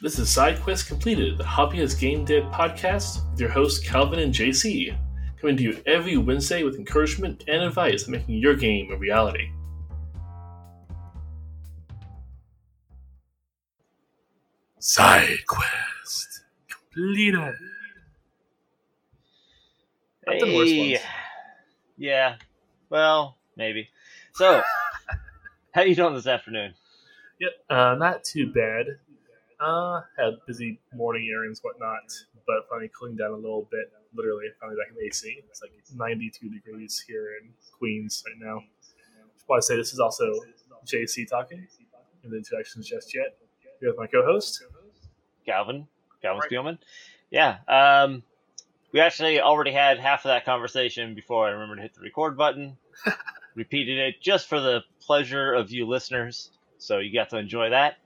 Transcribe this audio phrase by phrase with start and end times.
[0.00, 4.32] This is Side Quest Completed, the Hobbyist Game Dev podcast with your hosts Calvin and
[4.32, 4.96] JC,
[5.40, 9.50] coming to you every Wednesday with encouragement and advice on making your game a reality.
[14.78, 17.54] Side Quest Completed.
[20.28, 20.98] I've done worse ones.
[21.96, 22.36] Yeah.
[22.88, 23.88] Well, maybe.
[24.34, 24.62] So,
[25.72, 26.74] how you doing this afternoon?
[27.40, 28.86] Yep, uh, not too bad.
[29.60, 32.12] Uh, had busy morning errands, whatnot,
[32.46, 33.92] but finally cooling down a little bit.
[34.14, 35.42] Literally, finally back in AC.
[35.48, 38.62] It's like 92 degrees here in Queens right now.
[39.34, 40.32] Just want to say this is also
[40.86, 41.66] JC talking.
[42.24, 43.36] In the introductions just yet.
[43.80, 44.64] Here with my co-host,
[45.46, 45.86] Calvin,
[46.20, 46.50] Calvin right.
[46.50, 46.78] Spielman.
[47.30, 47.58] Yeah.
[47.68, 48.22] Um,
[48.92, 52.36] we actually already had half of that conversation before I remembered to hit the record
[52.36, 52.76] button.
[53.54, 57.96] Repeated it just for the pleasure of you listeners, so you got to enjoy that.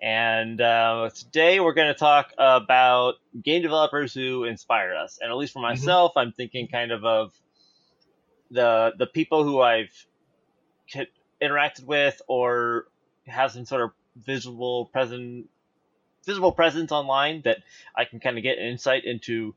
[0.00, 5.18] And uh, today we're going to talk about game developers who inspire us.
[5.20, 5.68] And at least for mm-hmm.
[5.68, 6.18] myself, mm-hmm.
[6.20, 7.32] I'm thinking kind of of
[8.50, 9.92] the the people who I've
[11.42, 12.86] interacted with or
[13.26, 15.48] have some sort of visible present
[16.24, 17.58] visible presence online that
[17.94, 19.54] I can kind of get insight into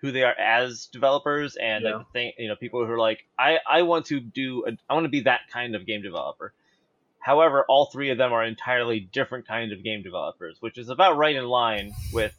[0.00, 2.02] who they are as developers and yeah.
[2.12, 5.04] think you know people who are like I I want to do a, I want
[5.04, 6.52] to be that kind of game developer.
[7.24, 11.16] However, all three of them are entirely different kinds of game developers, which is about
[11.16, 12.36] right in line with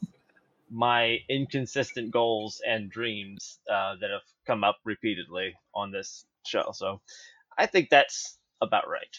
[0.70, 6.72] my inconsistent goals and dreams uh, that have come up repeatedly on this show.
[6.72, 7.02] So
[7.58, 9.18] I think that's about right.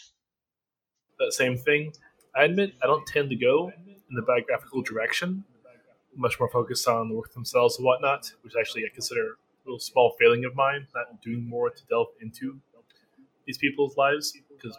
[1.19, 1.91] That same thing.
[2.33, 3.69] I admit I don't tend to go
[4.09, 5.43] in the biographical direction,
[6.15, 9.79] much more focused on the work themselves and whatnot, which actually I consider a little
[9.79, 12.61] small failing of mine, not doing more to delve into
[13.45, 14.77] these people's lives because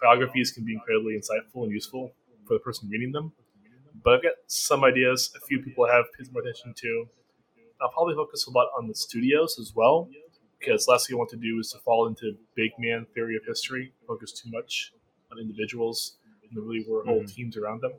[0.00, 2.12] biographies can be incredibly insightful and useful
[2.46, 3.32] for the person reading them.
[4.02, 7.08] But I've got some ideas a few people have paid more attention to.
[7.80, 10.08] I'll probably focus a lot on the studios as well,
[10.58, 13.44] because last thing I want to do is to fall into big man theory of
[13.46, 14.92] history, focus too much
[15.32, 17.26] on individuals and really were whole mm-hmm.
[17.26, 17.92] teams around them.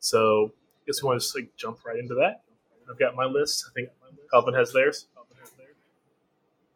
[0.00, 2.42] So I guess we want to just like jump right into that.
[2.90, 3.64] I've got my list.
[3.68, 3.88] I think
[4.30, 5.06] Calvin has theirs.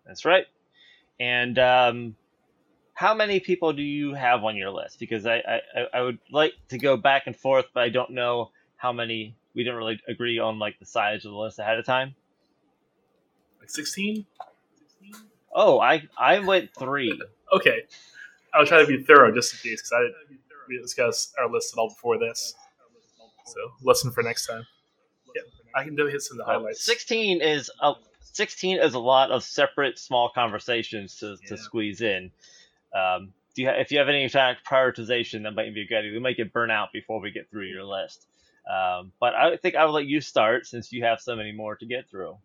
[0.06, 0.46] That's right.
[1.20, 2.16] And um,
[3.00, 4.98] how many people do you have on your list?
[4.98, 5.36] Because I,
[5.74, 9.34] I, I would like to go back and forth, but I don't know how many.
[9.54, 12.14] We didn't really agree on like the size of the list ahead of time.
[13.58, 14.26] Like sixteen.
[15.50, 17.18] Oh, I I went three.
[17.54, 17.84] okay,
[18.52, 21.72] I'll try to be thorough just in case because I didn't we discuss our list
[21.74, 22.54] at all before this.
[23.46, 24.66] So lesson for next time.
[25.34, 25.42] Yeah,
[25.74, 26.84] I can definitely hit some of the highlights.
[26.84, 31.48] Sixteen is a sixteen is a lot of separate small conversations to, yeah.
[31.48, 32.30] to squeeze in.
[32.94, 35.98] Um, do you ha- if you have any exact prioritization, that might be a good.
[35.98, 36.12] Idea.
[36.12, 38.26] We might get burnt out before we get through your list.
[38.70, 41.76] Um, but I think I would let you start since you have so many more
[41.76, 42.36] to get through.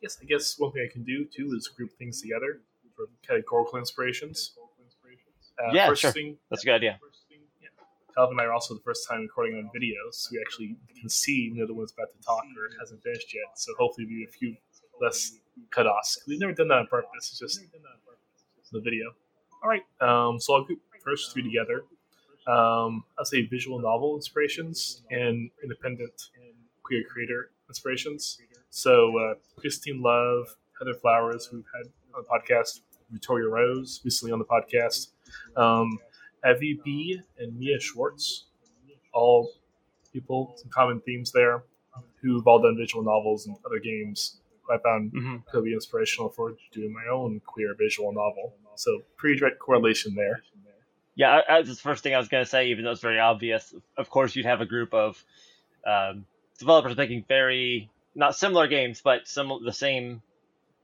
[0.00, 2.60] Yes, I guess one thing I can do too is group things together
[2.94, 4.52] for categorical inspirations.
[5.58, 6.12] Uh, yeah, sure.
[6.12, 6.98] Thing, That's a good idea.
[8.14, 11.08] Calvin and I are also the first time recording on video, so we actually can
[11.08, 13.58] see when the other one's about to talk or hasn't finished yet.
[13.58, 14.56] So hopefully, we a few
[15.00, 15.32] less
[15.70, 16.20] cut-offs.
[16.26, 17.28] We've never done that on purpose.
[17.30, 17.60] It's just
[18.72, 19.14] the video.
[19.66, 19.82] All right.
[20.00, 21.82] Um, so I'll group first three together.
[22.46, 26.30] Um, I'll say visual novel inspirations and independent
[26.84, 28.38] queer creator inspirations.
[28.70, 34.38] So uh, Christine Love, Heather Flowers, who've had on the podcast, Victoria Rose recently on
[34.38, 35.08] the podcast,
[35.56, 35.98] um,
[36.48, 38.44] Evie B, and Mia Schwartz,
[39.12, 39.50] all
[40.12, 41.64] people, some common themes there,
[42.22, 44.38] who've all done visual novels and other games.
[44.70, 45.36] I found mm-hmm.
[45.50, 48.54] could be inspirational for doing my own queer visual novel.
[48.76, 50.42] So pretty direct correlation there.
[51.14, 53.74] Yeah, that's the first thing I was going to say, even though it's very obvious.
[53.96, 55.22] Of course, you'd have a group of
[55.86, 56.26] um,
[56.58, 60.20] developers making very not similar games, but some the same,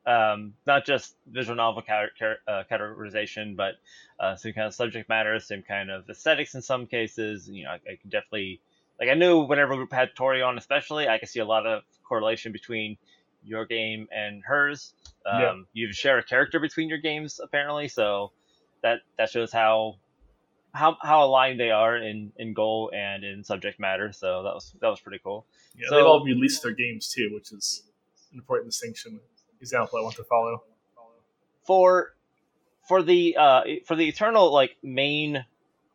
[0.07, 3.75] um, not just visual novel uh, categorization, but
[4.19, 7.49] uh, same kind of subject matter, same kind of aesthetics in some cases.
[7.49, 8.61] You know, I, I can definitely
[8.99, 11.83] like I knew whenever we had Tori on, especially, I could see a lot of
[12.05, 12.97] correlation between
[13.45, 14.95] your game and hers.
[15.31, 15.55] Um, yeah.
[15.73, 18.33] You share a character between your games apparently, so
[18.83, 19.97] that that shows how
[20.73, 24.13] how how aligned they are in in goal and in subject matter.
[24.13, 25.47] So that was that was pretty cool.
[25.77, 27.85] Yeah, so, they've all released their games too, which is
[28.33, 29.21] an important distinction
[29.61, 30.63] example I want to follow.
[31.65, 32.15] For
[32.89, 35.45] for the uh, for the eternal like main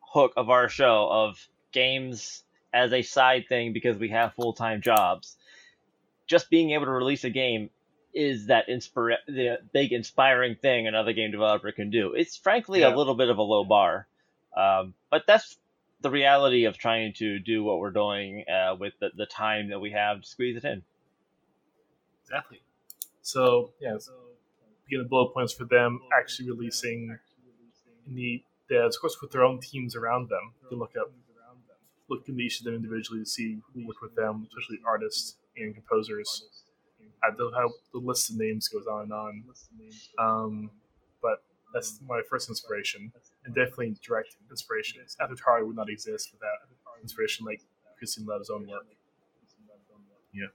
[0.00, 1.38] hook of our show of
[1.72, 5.36] games as a side thing because we have full time jobs
[6.28, 7.70] just being able to release a game
[8.14, 12.14] is that inspire the big inspiring thing another game developer can do.
[12.14, 12.94] It's frankly yeah.
[12.94, 14.06] a little bit of a low bar,
[14.56, 15.58] um, but that's
[16.00, 19.80] the reality of trying to do what we're doing uh, with the, the time that
[19.80, 20.82] we have to squeeze it in.
[22.24, 22.60] Exactly.
[23.22, 24.12] So yeah, so
[24.84, 27.18] begin the bullet points for them actually releasing
[28.06, 30.52] the devs, of course, with their own teams around them.
[30.62, 31.10] You can look up,
[32.08, 35.74] look into each of them individually to see who worked with them, especially artists and
[35.74, 36.44] composers.
[37.22, 39.44] I don't how the list of names goes on and on.
[40.18, 40.70] Um,
[41.20, 41.42] but
[41.74, 43.12] that's my first inspiration,
[43.44, 45.00] and definitely direct inspiration.
[45.20, 46.58] After would not exist without
[47.02, 47.62] inspiration like
[47.98, 48.86] Christine Love's own work.
[50.32, 50.46] Yeah,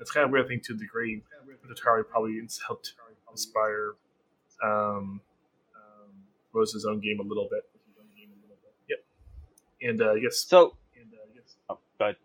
[0.00, 1.22] it's kind of weird thing to a degree.
[1.70, 2.94] Atari probably helped
[3.30, 3.94] inspire
[4.62, 5.20] um,
[6.52, 7.62] Rose's own game a little bit.
[8.88, 8.98] Yep,
[9.82, 10.76] and uh, I guess so.
[11.70, 12.16] Oh, go ahead.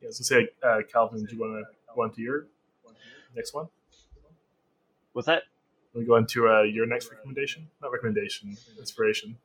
[0.00, 2.46] Yeah, gonna say, uh, Calvin, do you want to go on to your
[3.34, 3.68] next one?
[5.12, 5.42] What's that?
[5.94, 9.36] We go into uh, your next recommendation, not recommendation, inspiration.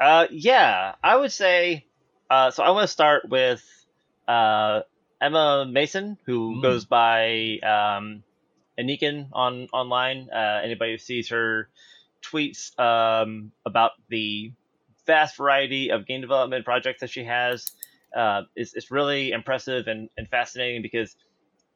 [0.00, 1.84] Uh, yeah, I would say.
[2.30, 3.62] Uh, so I want to start with
[4.26, 4.82] uh,
[5.20, 6.62] Emma Mason, who mm.
[6.62, 8.22] goes by um,
[8.78, 10.28] Anikin on online.
[10.32, 11.68] Uh, anybody who sees her
[12.22, 14.52] tweets um, about the
[15.06, 17.72] vast variety of game development projects that she has
[18.14, 21.16] uh, is, is really impressive and, and fascinating because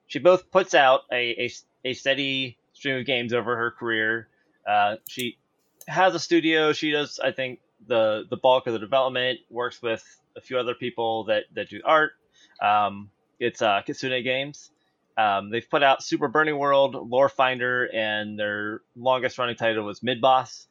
[0.07, 1.53] she both puts out a, a,
[1.85, 4.29] a steady stream of games over her career.
[4.69, 5.39] Uh, she
[5.87, 6.73] has a studio.
[6.73, 9.41] She does, I think, the the bulk of the development.
[9.51, 10.05] Works with
[10.37, 12.13] a few other people that that do art.
[12.61, 14.71] Um, it's uh, Kitsune Games.
[15.19, 20.03] Um, they've put out Super Bernie World, Lore Finder, and their longest running title was
[20.03, 20.67] Mid Boss.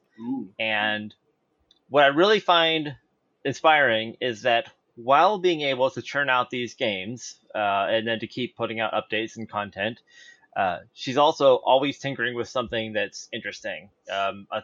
[0.60, 1.14] And
[1.90, 2.96] what I really find
[3.44, 8.28] inspiring is that while being able to churn out these games uh, and then to
[8.28, 10.00] keep putting out updates and content,
[10.56, 13.90] uh, she's also always tinkering with something that's interesting.
[14.12, 14.62] Um, a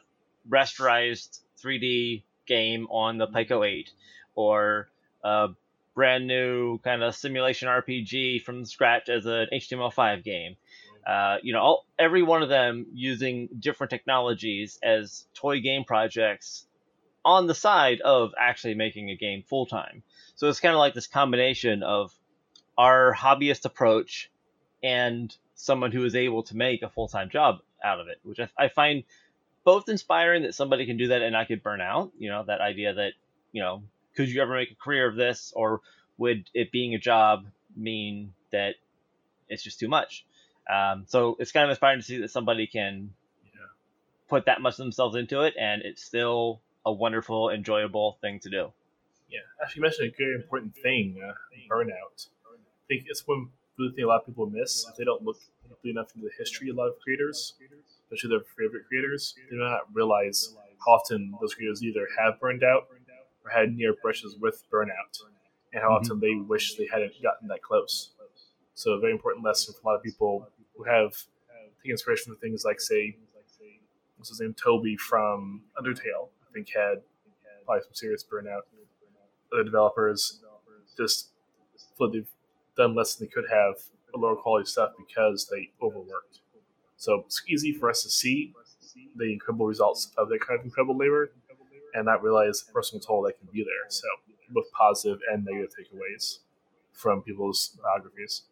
[0.50, 3.90] rasterized 3D game on the Pico 8,
[4.36, 4.90] or
[5.24, 5.50] a
[5.96, 10.56] brand new kind of simulation RPG from scratch as an HTML5 game.
[11.06, 16.67] Uh, you know, all, every one of them using different technologies as toy game projects
[17.28, 20.02] on the side of actually making a game full time.
[20.36, 22.14] So it's kind of like this combination of
[22.78, 24.32] our hobbyist approach
[24.82, 28.40] and someone who is able to make a full time job out of it, which
[28.40, 29.04] I, I, find
[29.66, 32.14] both inspiring that somebody can do that and I could burn out.
[32.18, 33.12] You know, that idea that,
[33.52, 33.84] you know,
[34.16, 35.82] could you ever make a career of this or
[36.18, 37.46] would it being a job
[37.76, 38.76] mean that
[39.50, 40.26] it's just too much?
[40.74, 43.14] Um, so it's kind of inspiring to see that somebody can
[43.44, 43.68] yeah.
[44.30, 48.74] put that much themselves into it and it's still a wonderful, enjoyable thing to do.
[49.30, 51.34] Yeah, actually, you mentioned a very important thing uh,
[51.70, 52.28] burnout.
[52.48, 54.88] I think it's one really thing a lot of people miss.
[54.90, 55.38] If they don't look
[55.68, 57.56] deeply enough into the history of a lot of creators,
[58.06, 60.56] especially their favorite creators, they do not realize
[60.86, 62.88] how often those creators either have burned out
[63.44, 65.20] or had near brushes with burnout,
[65.74, 66.06] and how mm-hmm.
[66.06, 68.12] often they wish they hadn't gotten that close.
[68.76, 70.48] So, a very important lesson for a lot of people
[70.78, 71.12] who have
[71.82, 73.18] taken inspiration from things like, say,
[74.18, 77.02] what's his name, Toby from Undertale, think had
[77.66, 78.62] probably some serious burnout
[79.52, 80.42] the developers
[80.98, 81.30] just
[82.12, 82.28] they've
[82.76, 83.76] done less than they could have
[84.16, 86.40] lower quality stuff because they overworked.
[86.96, 88.54] So it's easy for us to see
[89.16, 91.32] the incredible results of that kind of incredible labor
[91.94, 93.90] and not realize the personal toll that can be there.
[93.90, 94.08] So
[94.50, 96.40] both positive and negative takeaways
[96.94, 98.44] from people's biographies.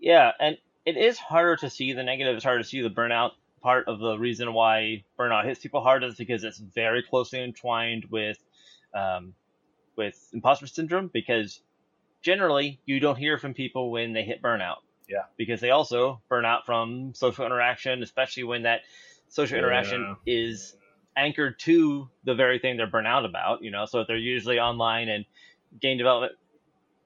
[0.00, 0.56] Yeah, and
[0.86, 2.36] it is harder to see the negative.
[2.36, 6.04] It's harder to see the burnout part of the reason why burnout hits people hard
[6.04, 8.38] is because it's very closely entwined with
[8.94, 9.34] um,
[9.96, 11.60] with imposter syndrome because
[12.22, 14.76] generally you don't hear from people when they hit burnout.
[15.08, 15.24] Yeah.
[15.36, 18.82] Because they also burn out from social interaction, especially when that
[19.28, 19.64] social yeah.
[19.64, 20.76] interaction is
[21.16, 24.58] anchored to the very thing they're burnt out about, you know, so if they're usually
[24.58, 25.24] online and
[25.80, 26.32] game development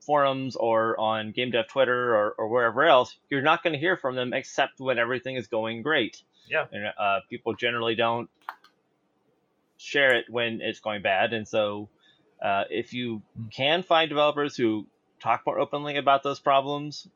[0.04, 3.96] forums or on game dev Twitter or, or wherever else, you're not going to hear
[3.96, 6.22] from them except when everything is going great.
[6.48, 6.66] Yeah.
[6.72, 8.28] And uh, people generally don't
[9.76, 11.32] share it when it's going bad.
[11.32, 11.88] And so
[12.42, 14.86] uh, if you can find developers who
[15.20, 17.08] talk more openly about those problems,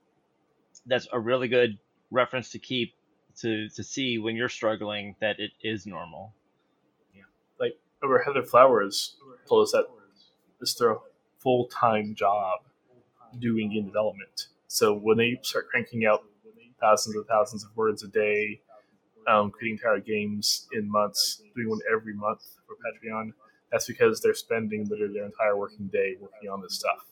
[0.87, 1.78] that's a really good
[2.11, 2.95] reference to keep
[3.40, 6.33] to, to see when you're struggling that it is normal.
[7.14, 7.23] Yeah.
[7.61, 9.16] Like over Heather Flowers
[9.49, 9.85] told us that
[10.59, 10.97] this is their
[11.38, 12.61] full time job
[13.39, 14.49] doing game development.
[14.67, 16.25] So when they start cranking out
[16.81, 18.61] thousands and thousands of words a day,
[19.29, 23.33] um, creating entire games in months, doing one every month for Patreon.
[23.71, 27.05] That's because they're spending literally their entire working day working on this stuff.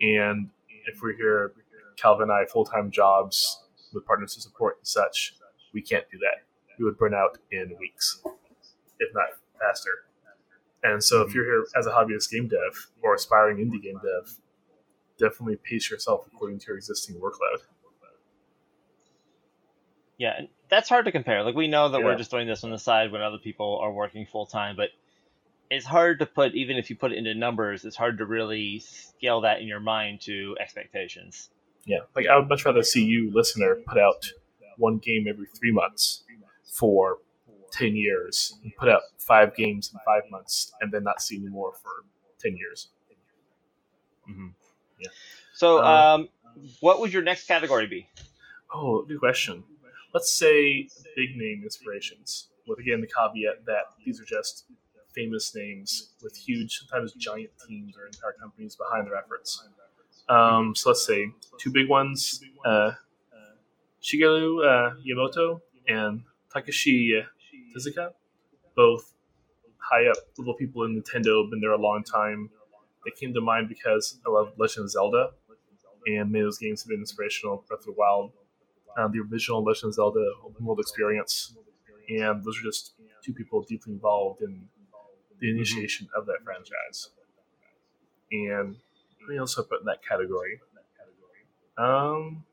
[0.00, 0.50] And
[0.86, 1.52] if we're here,
[1.96, 5.34] Calvin and I, full time jobs with partners to support and such,
[5.72, 6.44] we can't do that.
[6.78, 8.20] We would burn out in weeks,
[9.00, 9.26] if not
[9.60, 9.90] faster.
[10.82, 14.38] And so, if you're here as a hobbyist game dev or aspiring indie game dev,
[15.18, 17.62] definitely pace yourself according to your existing workload.
[20.16, 21.42] Yeah, and that's hard to compare.
[21.42, 22.04] Like we know that Yeah.
[22.04, 24.90] we're just doing this on the side when other people are working full time, but
[25.70, 28.78] it's hard to put even if you put it into numbers, it's hard to really
[28.78, 31.50] scale that in your mind to expectations.
[31.84, 34.32] Yeah, like I would much rather see you, listener, put out
[34.78, 36.22] one game every three months
[36.64, 37.18] for
[37.70, 41.48] ten years, and put out five games in five months, and then not see any
[41.48, 42.04] more for
[42.38, 42.88] ten years.
[44.30, 44.48] Mm-hmm.
[44.98, 45.08] Yeah.
[45.54, 46.28] So, Uh, um,
[46.80, 48.08] what would your next category be?
[48.72, 49.64] Oh, good question.
[50.12, 54.64] Let's say big name inspirations, with again the caveat that these are just
[55.14, 59.66] famous names with huge, sometimes giant teams or entire companies behind their efforts.
[60.28, 62.92] Um, so let's say two big ones: uh,
[64.02, 66.22] Shigeru uh, Miyamoto and
[66.54, 67.24] Takashi
[67.74, 68.12] Tezuka,
[68.76, 69.12] both
[69.78, 72.50] high up level people in Nintendo, been there a long time.
[73.04, 75.30] They came to mind because I love Legend of Zelda,
[76.06, 77.64] and many of those games have been inspirational.
[77.68, 78.32] Breath of the Wild,
[78.96, 81.56] um, the original Legend of Zelda open world experience,
[82.08, 84.68] and those are just two people deeply involved in
[85.40, 87.10] the initiation of that franchise.
[88.32, 88.76] And
[89.28, 90.60] we also put in that category.
[91.76, 92.44] Um,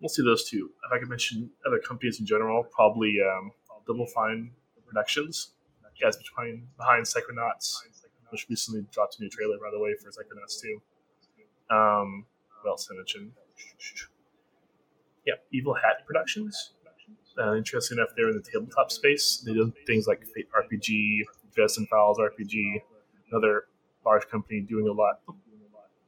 [0.00, 0.70] we'll see those two.
[0.86, 3.52] If I could mention other companies in general, probably um,
[3.86, 4.50] Double Fine
[4.86, 5.52] Productions,
[6.00, 7.80] guys behind behind Psychonauts,
[8.36, 11.74] which recently dropped a new trailer by the way for Psychonauts 2.
[11.74, 12.26] Um,
[12.62, 13.32] what else I mention?
[15.26, 16.72] Yeah, Evil Hat Productions.
[17.38, 19.42] Uh, interesting enough, they're in the tabletop space.
[19.44, 21.20] They do things like Fate RPG,
[21.54, 22.82] Dresden Files RPG,
[23.30, 23.64] another
[24.04, 25.20] large company doing a lot,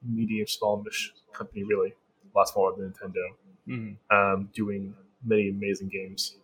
[0.02, 1.94] medium, smallish company really,
[2.35, 3.25] a lot smaller than Nintendo,
[3.68, 4.16] Mm-hmm.
[4.16, 4.94] um, doing
[5.25, 6.37] many amazing games.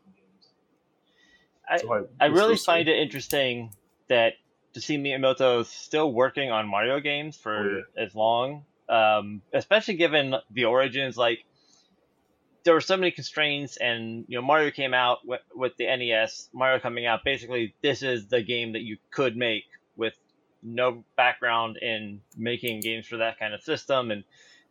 [1.69, 3.73] I- So I really find it interesting
[4.09, 4.35] that
[4.75, 10.35] to see Miyamoto still working on Mario games for Oh, as long, um, especially given
[10.51, 11.17] the origins.
[11.17, 11.45] Like
[12.65, 16.49] there were so many constraints, and you know Mario came out with, with the NES.
[16.53, 19.65] Mario coming out, basically, this is the game that you could make
[19.97, 20.15] with
[20.63, 24.25] no background in making games for that kind of system and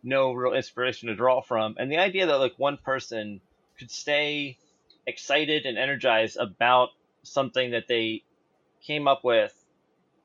[0.03, 1.75] no real inspiration to draw from.
[1.77, 3.41] And the idea that like one person
[3.79, 4.57] could stay
[5.05, 6.89] excited and energized about
[7.23, 8.23] something that they
[8.85, 9.53] came up with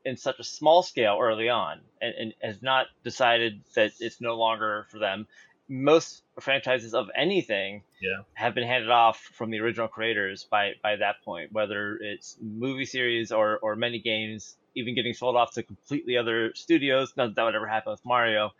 [0.08, 4.36] in such a small scale early on and, and has not decided that it's no
[4.36, 5.26] longer for them.
[5.68, 8.22] Most franchises of anything Yeah.
[8.32, 12.86] have been handed off from the original creators by, by that point, whether it's movie
[12.86, 17.12] series or, or many games, even getting sold off to completely other studios.
[17.16, 18.52] Not that that would ever happen with Mario,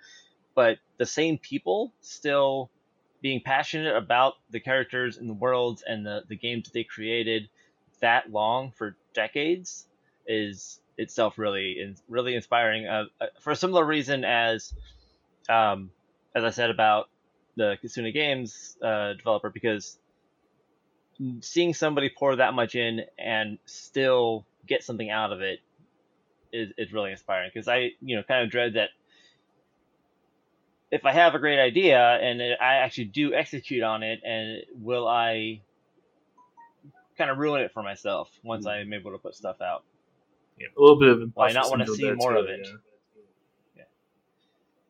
[0.55, 2.71] but the same people still
[3.23, 7.49] being passionate about the characters and the worlds and the, the games that they created
[8.01, 9.87] that long for decades
[10.27, 14.75] is itself really is really inspiring uh, uh, for a similar reason as
[15.49, 15.91] um,
[16.35, 17.09] as I said about
[17.57, 19.99] the Kitsune Games uh, developer because
[21.41, 25.61] seeing somebody pour that much in and still get something out of it
[26.53, 28.91] is, is really inspiring because I you know kind of dread that
[30.91, 35.07] if I have a great idea and I actually do execute on it, and will
[35.07, 35.61] I
[37.17, 39.85] kind of ruin it for myself once I'm able to put stuff out?
[40.59, 42.67] Yeah, a little bit of Why not wanna syndrome see more too, of it?
[43.77, 43.85] yeah.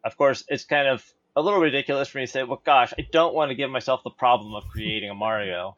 [0.04, 1.04] Of course, it's kind of
[1.36, 4.02] a little ridiculous for me to say, well, gosh, I don't want to give myself
[4.02, 5.76] the problem of creating a Mario,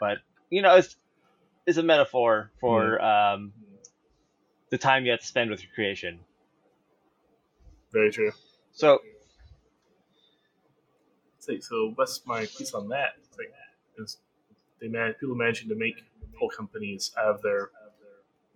[0.00, 0.18] but
[0.50, 0.96] you know, it's
[1.66, 3.52] it's a metaphor for um,
[4.70, 6.20] the time you have to spend with your creation.
[7.92, 8.32] Very true.
[8.72, 9.00] So
[11.38, 13.14] So, so what's my piece on that?
[13.18, 13.52] It's like,
[13.98, 14.18] is
[14.80, 15.96] they man, people managing to make
[16.38, 17.70] whole companies out of their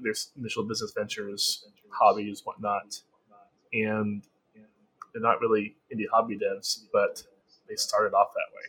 [0.02, 3.02] their initial business ventures, hobbies, whatnot,
[3.72, 4.22] and
[5.12, 7.22] they're not really indie hobby devs, but
[7.68, 8.62] they started off that way.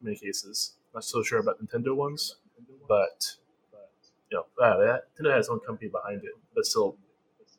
[0.00, 2.36] In many cases, not so sure about Nintendo ones,
[2.88, 3.36] but
[4.30, 6.96] you know, uh, that, Nintendo has its own company behind it, but still,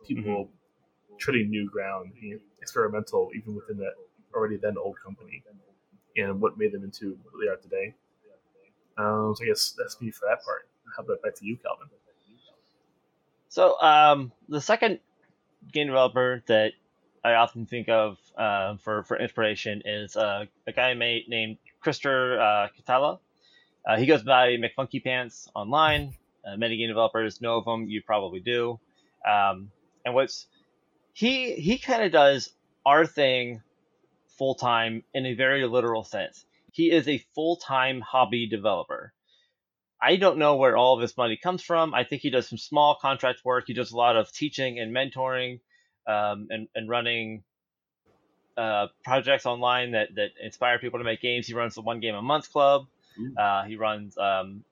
[0.07, 0.49] people
[1.17, 3.93] treading new ground, being experimental, even within that
[4.35, 5.43] already then old company,
[6.17, 7.93] and what made them into what they are today.
[8.97, 10.67] Um, so I guess that's me for that part.
[10.95, 11.87] How about back to you, Calvin?
[13.53, 14.99] So, um, the second
[15.71, 16.71] game developer that
[17.23, 22.39] I often think of uh, for for inspiration is uh, a guy made, named Christer
[22.41, 23.19] uh, Kaitila.
[23.87, 26.15] Uh, he goes by McFunky Pants online.
[26.43, 27.87] Uh, many game developers know of him.
[27.87, 28.79] You probably do.
[29.23, 29.69] Um,
[30.03, 30.47] and what's
[31.13, 32.51] he he kind of does
[32.87, 33.61] our thing
[34.35, 36.43] full time in a very literal sense.
[36.71, 39.13] He is a full time hobby developer.
[40.03, 41.93] I don't know where all of this money comes from.
[41.93, 43.65] I think he does some small contract work.
[43.67, 45.59] He does a lot of teaching and mentoring,
[46.07, 47.43] um, and and running
[48.57, 51.47] uh, projects online that that inspire people to make games.
[51.47, 52.87] He runs the one game a month club.
[53.37, 54.63] Uh, he runs um,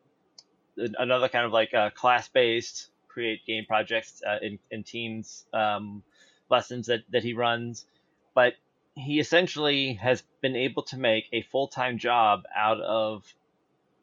[0.78, 6.04] another kind of like uh, class based create game projects uh, in, in teams um,
[6.50, 7.86] lessons that, that he runs.
[8.34, 8.54] But
[8.96, 13.24] he essentially has been able to make a full time job out of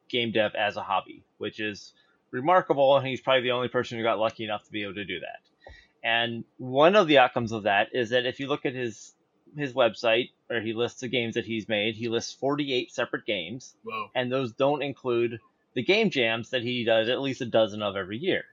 [0.09, 1.93] game dev as a hobby, which is
[2.31, 2.97] remarkable.
[2.97, 5.21] And he's probably the only person who got lucky enough to be able to do
[5.21, 5.41] that.
[6.03, 9.15] And one of the outcomes of that is that if you look at his
[9.57, 13.75] his website where he lists the games that he's made, he lists 48 separate games,
[13.83, 14.11] Whoa.
[14.15, 15.41] and those don't include
[15.75, 18.45] the game jams that he does at least a dozen of every year,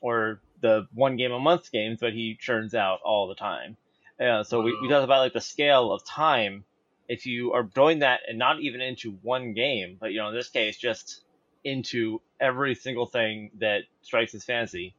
[0.00, 3.76] or the one game a month games that he churns out all the time.
[4.18, 6.64] Yeah, so we, we talk about like the scale of time.
[7.08, 10.34] If you are doing that and not even into one game, but you know in
[10.34, 11.22] this case just
[11.64, 14.94] into every single thing that strikes his fancy,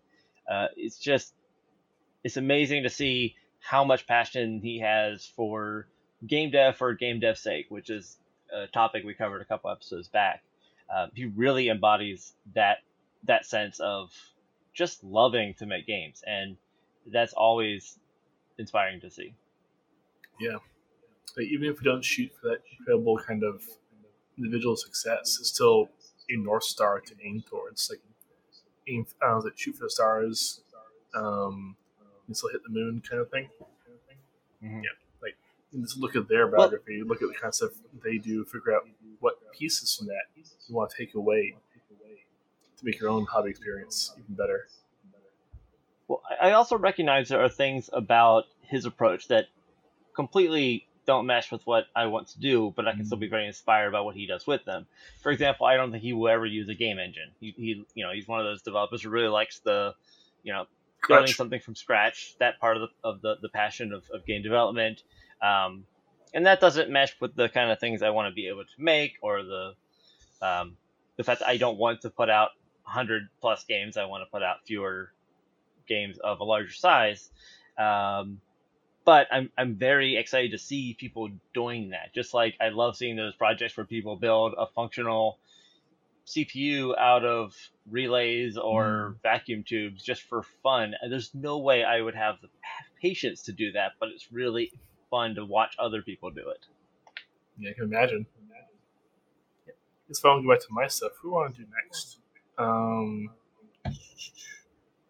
[0.50, 1.34] uh, it's just
[2.24, 5.88] it's amazing to see how much passion he has for
[6.26, 8.18] game dev for game dev's sake, which is
[8.54, 10.44] a topic we covered a couple episodes back.
[10.94, 12.78] Uh, he really embodies that
[13.24, 14.12] that sense of
[14.74, 16.56] just loving to make games, and
[17.08, 17.98] that's always
[18.58, 19.34] inspiring to see.
[21.36, 23.63] Like, even if we don't shoot for that incredible kind of
[24.38, 25.89] individual success, it's still
[26.29, 27.89] a north star to aim towards.
[27.89, 28.01] Like
[28.88, 30.62] aim, I don't like shoot for the stars,
[31.15, 31.75] um,
[32.27, 33.50] and still hit the moon kind of thing.
[34.63, 34.84] Mhm.
[35.74, 38.74] And just look at their biography, look at the kind of stuff they do, figure
[38.74, 38.88] out
[39.19, 41.57] what pieces from that you want to take away
[42.77, 44.69] to make your own hobby experience even better.
[46.07, 49.50] Well, I I also recognize there are things about his approach that
[50.15, 53.48] completely don't mesh with what I want to do, but I can still be very
[53.48, 54.86] inspired by what he does with them.
[55.24, 57.32] For example, I don't think he will ever use a game engine.
[57.40, 59.96] He, he you know, he's one of those developers who really likes the,
[60.44, 60.68] you know,
[61.08, 61.38] building Crutch.
[61.38, 62.36] something from scratch.
[62.40, 65.02] That part of the of the, the passion of, of game development,
[65.42, 65.86] um,
[66.34, 68.82] and that doesn't mesh with the kind of things I want to be able to
[68.84, 69.74] make or the
[70.41, 70.76] um,
[71.15, 72.50] the fact that I don't want to put out
[72.84, 73.96] 100 plus games.
[73.96, 75.12] I want to put out fewer
[75.88, 77.30] games of a larger size.
[77.78, 78.41] Um,
[79.08, 82.13] but I'm I'm very excited to see people doing that.
[82.13, 85.39] Just like I love seeing those projects where people build a functional
[86.26, 87.56] CPU out of
[87.89, 90.93] relays or vacuum tubes just for fun.
[91.02, 92.50] And there's no way I would have the
[93.02, 94.74] patience to do that, but it's really
[95.10, 96.65] fun to watch other people do it.
[97.58, 98.26] Yeah, I can imagine.
[99.65, 99.74] Yeah.
[100.10, 101.13] Let's go back to my stuff.
[101.22, 102.17] Who want to do next?
[102.58, 103.30] Um,
[103.86, 103.96] this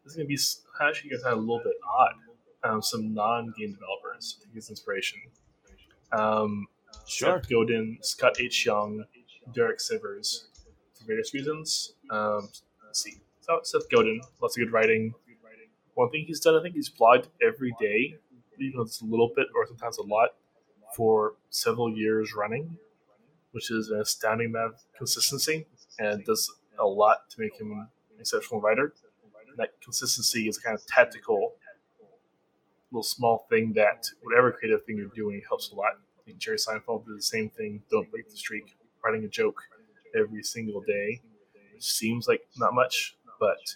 [0.06, 0.38] is gonna be
[0.80, 2.27] actually gonna sound a little bit odd.
[2.63, 5.20] Um, some non-game developers to get inspiration.
[6.12, 6.67] Um,
[7.06, 7.39] Sure.
[7.41, 8.65] Seth Godin, Scott H.
[8.65, 9.04] Young,
[9.54, 10.46] Derek Sivers,
[10.93, 11.93] for various reasons.
[12.10, 12.50] Um,
[12.86, 13.15] let's see.
[13.41, 15.13] So Seth Godin, lots of good writing.
[15.93, 18.15] One thing he's done, I think he's blogged every day,
[18.60, 20.30] even if it's a little bit or sometimes a lot,
[20.96, 22.78] for several years running,
[23.52, 25.65] which is an astounding amount of consistency
[26.00, 27.88] and does a lot to make him an
[28.20, 28.93] exceptional writer.
[29.50, 31.54] And that consistency is a kind of tactical
[32.98, 35.94] little small thing that whatever creative thing you're doing helps a lot.
[36.20, 37.84] I think Jerry Seinfeld did the same thing.
[37.92, 38.76] Don't break the streak.
[39.04, 39.62] Writing a joke
[40.16, 41.22] every single day,
[41.78, 43.76] seems like not much, but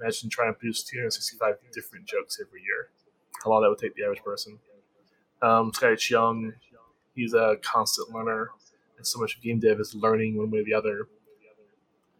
[0.00, 2.90] imagine trying to produce 265 different jokes every year.
[3.42, 4.60] How long that would take the average person.
[5.42, 6.10] Um, Scott H.
[6.12, 6.52] Young,
[7.16, 8.50] he's a constant learner,
[8.96, 11.08] and so much of game dev is learning one way or the other.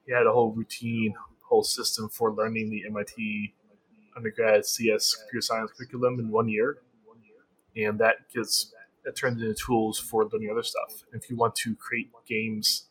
[0.05, 3.55] He had a whole routine, whole system for learning the MIT
[4.17, 6.79] undergrad CS computer science curriculum in one year,
[7.77, 8.73] and that gets
[9.05, 11.05] that turns into tools for learning other stuff.
[11.13, 12.87] If you want to create games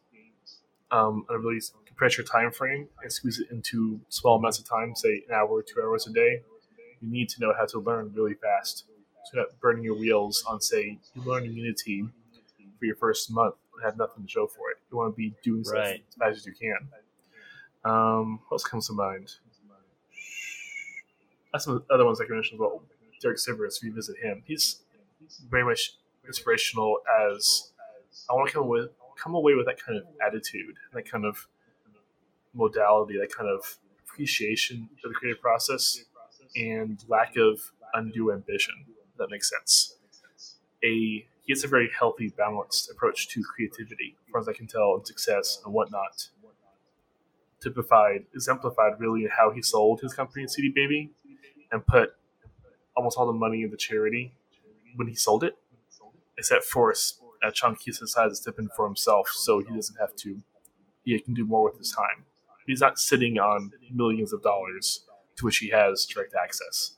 [0.92, 4.68] um, on a really compress your time frame and squeeze it into small amounts of
[4.68, 6.42] time, say an hour or two hours a day,
[7.02, 8.86] you need to know how to learn really fast.
[9.26, 12.06] So you're not burning your wheels on, say, you learn Unity
[12.78, 14.78] for your first month and have nothing to show for it.
[14.92, 16.90] You want to be doing stuff as fast as you can.
[17.86, 19.34] Um, what else comes to mind?
[21.54, 22.82] That's some other ones I can mention as well.
[23.22, 24.44] Derek Sivers, revisit him.
[24.46, 24.82] He's
[25.50, 25.94] very much
[26.28, 26.98] inspirational
[27.32, 27.72] as
[28.30, 31.48] I want to come with come away with that kind of attitude, that kind of
[32.54, 36.04] modality, that kind of appreciation of the creative process,
[36.56, 38.74] and lack of undue ambition.
[39.18, 39.96] That makes sense.
[40.84, 44.66] A he has a very healthy, balanced approach to creativity, as far as I can
[44.66, 46.30] tell, and success and whatnot.
[47.62, 51.12] Typified, exemplified really how he sold his company, CD Baby,
[51.74, 52.14] and put
[52.96, 54.34] almost all the money into charity
[54.96, 55.58] when he sold it,
[56.38, 56.94] except for
[57.44, 60.42] a chunk he decided to step in for himself, so he doesn't have to.
[61.04, 62.26] He can do more with his time.
[62.66, 65.06] He's not sitting on millions of dollars
[65.36, 66.96] to which he has direct access,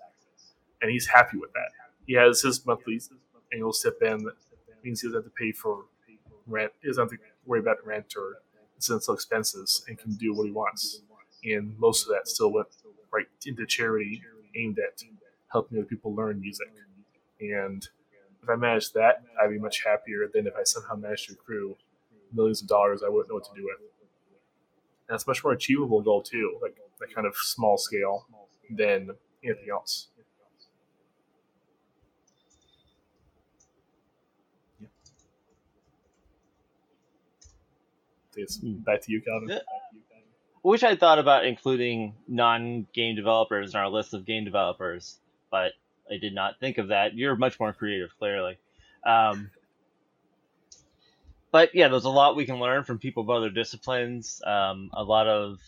[0.82, 1.72] and he's happy with that.
[2.06, 3.02] He has his monthly
[3.52, 4.30] annual stip in.
[4.84, 5.86] Means he doesn't have to pay for
[6.46, 6.72] rent.
[6.82, 8.42] He doesn't have to worry about rent or
[8.76, 11.02] incidental expenses, and can do what he wants.
[11.44, 12.68] And most of that still went
[13.12, 14.22] right into charity
[14.56, 15.04] aimed at
[15.52, 16.68] helping other people learn music.
[17.40, 17.88] And
[18.42, 21.76] if I managed that, I'd be much happier than if I somehow managed to accrue
[22.34, 23.78] millions of dollars I wouldn't know what to do with.
[25.08, 28.26] And it's a much more achievable goal too, like that kind of small scale
[28.70, 29.12] than
[29.44, 30.08] anything else.
[34.80, 34.88] Yeah.
[38.36, 39.60] It's back to you, Calvin.
[40.66, 45.20] Which I thought about including non-game developers in our list of game developers,
[45.52, 45.74] but
[46.10, 47.14] I did not think of that.
[47.14, 48.58] You're much more creative, clearly.
[49.06, 49.52] Um,
[51.52, 54.42] but yeah, there's a lot we can learn from people of other disciplines.
[54.44, 55.60] Um, a lot of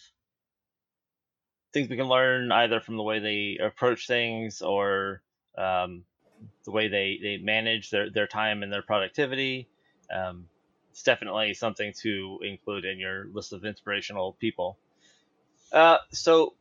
[1.74, 5.22] things we can learn either from the way they approach things or
[5.60, 6.06] um,
[6.66, 9.68] the way they, they manage their, their time and their productivity.
[10.12, 10.46] Um,
[10.90, 14.80] it's definitely something to include in your list of inspirational people.
[15.71, 16.53] Uh, so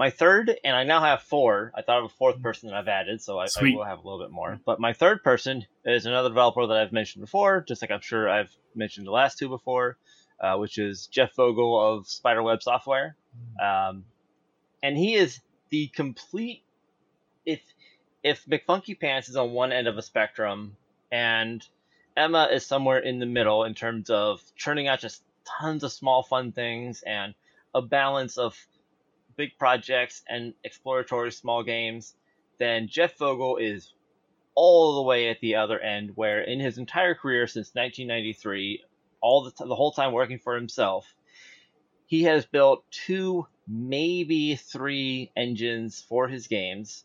[0.00, 1.72] my third, and I now have four.
[1.76, 4.02] I thought of a fourth person that I've added, so I, I, will have a
[4.02, 4.58] little bit more.
[4.64, 8.26] But my third person is another developer that I've mentioned before, just like I'm sure
[8.26, 9.98] I've mentioned the last two before,
[10.40, 13.14] uh, which is Jeff Vogel of Spiderweb Software,
[13.62, 14.06] um,
[14.82, 16.62] and he is the complete.
[17.44, 17.60] If
[18.22, 20.78] if McFunky Pants is on one end of a spectrum,
[21.12, 21.62] and
[22.16, 25.22] Emma is somewhere in the middle in terms of churning out just
[25.60, 27.34] tons of small fun things and
[27.74, 28.56] a balance of
[29.36, 32.14] big projects and exploratory small games,
[32.58, 33.92] then Jeff Vogel is
[34.54, 38.84] all the way at the other end, where in his entire career since 1993,
[39.20, 41.06] all the, t- the whole time working for himself,
[42.06, 47.04] he has built two, maybe three engines for his games,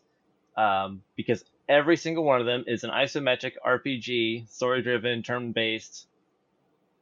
[0.56, 6.08] um, because every single one of them is an isometric RPG, story-driven, turn-based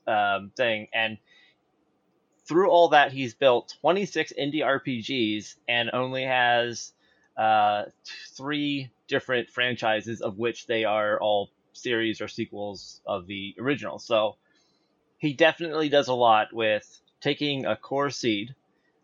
[0.07, 1.19] um, thing, and
[2.47, 6.93] through all that, he's built 26 indie RPGs and only has
[7.37, 7.85] uh,
[8.37, 13.99] three different franchises, of which they are all series or sequels of the original.
[13.99, 14.37] So
[15.19, 18.55] he definitely does a lot with taking a core seed,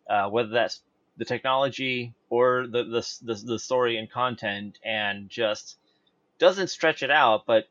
[0.08, 0.82] uh, whether that's
[1.16, 5.76] the technology or the, the, the, the story and content, and just
[6.38, 7.68] doesn't stretch it out, but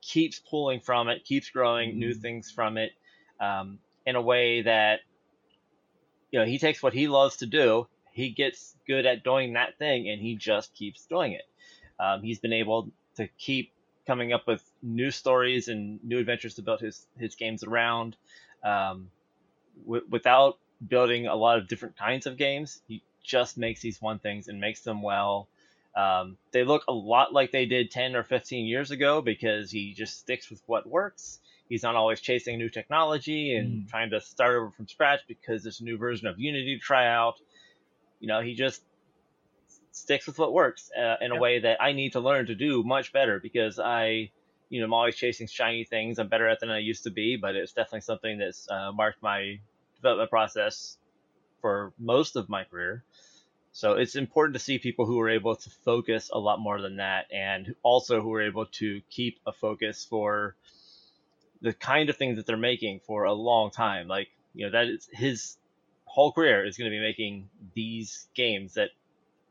[0.00, 2.20] keeps pulling from it, keeps growing new mm-hmm.
[2.20, 2.92] things from it.
[3.40, 5.00] Um, in a way that
[6.30, 9.78] you know he takes what he loves to do he gets good at doing that
[9.78, 11.42] thing and he just keeps doing it.
[11.98, 13.72] Um, he's been able to keep
[14.06, 18.16] coming up with new stories and new adventures to build his his games around.
[18.62, 19.10] Um,
[19.84, 24.18] w- without building a lot of different kinds of games he just makes these one
[24.18, 25.48] things and makes them well.
[25.94, 29.94] Um, they look a lot like they did 10 or 15 years ago because he
[29.94, 31.38] just sticks with what works
[31.72, 33.88] he's not always chasing new technology and mm.
[33.88, 37.06] trying to start over from scratch because there's a new version of Unity to try
[37.06, 37.36] out.
[38.20, 38.82] You know, he just
[39.90, 41.38] sticks with what works uh, in yep.
[41.38, 44.30] a way that I need to learn to do much better because I,
[44.68, 46.18] you know, I'm always chasing shiny things.
[46.18, 49.22] I'm better at than I used to be, but it's definitely something that's uh, marked
[49.22, 49.58] my
[49.96, 50.98] development process
[51.62, 53.02] for most of my career.
[53.72, 56.96] So it's important to see people who are able to focus a lot more than
[56.96, 60.54] that, and also who are able to keep a focus for
[61.62, 64.08] the kind of things that they're making for a long time.
[64.08, 65.56] Like, you know, that is his
[66.04, 68.90] whole career is going to be making these games that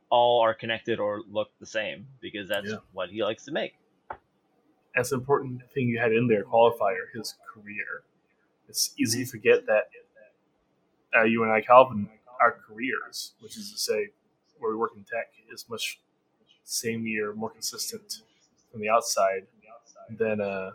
[0.09, 2.75] all are connected or look the same because that's yeah.
[2.91, 3.73] what he likes to make.
[4.95, 8.03] That's an important thing you had in there, qualifier, his career.
[8.67, 9.85] It's easy to forget that
[11.17, 12.09] uh, you and I, Calvin,
[12.41, 14.09] our careers, which is to say,
[14.59, 15.99] where we work in tech, is much
[16.63, 18.21] same year, more consistent
[18.71, 19.47] from the outside
[20.09, 20.71] than uh,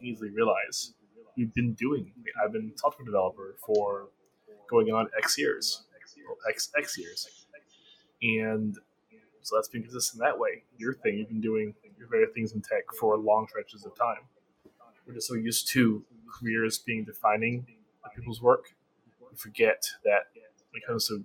[0.00, 0.94] easily realize.
[1.36, 2.12] We've been doing.
[2.42, 4.08] I've been software developer for
[4.68, 5.84] going on X years,
[6.48, 7.46] X X years,
[8.22, 8.76] and
[9.42, 10.64] so that's been consistent that way.
[10.76, 14.22] Your thing, you've been doing your various things in tech for long stretches of time.
[15.06, 16.04] We're just so used to
[16.40, 17.66] careers being defining
[18.18, 18.74] people's work,
[19.30, 21.24] we forget that when it comes to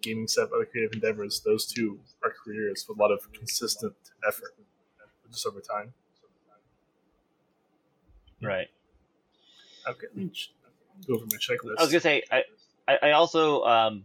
[0.00, 3.94] gaming stuff, other creative endeavors, those two are careers with a lot of consistent
[4.26, 4.54] effort
[5.30, 5.92] just over time.
[8.42, 8.68] Right.
[9.88, 10.06] Okay.
[11.06, 11.78] Go over my checklist.
[11.78, 12.42] I was gonna say I
[13.02, 14.04] I, also um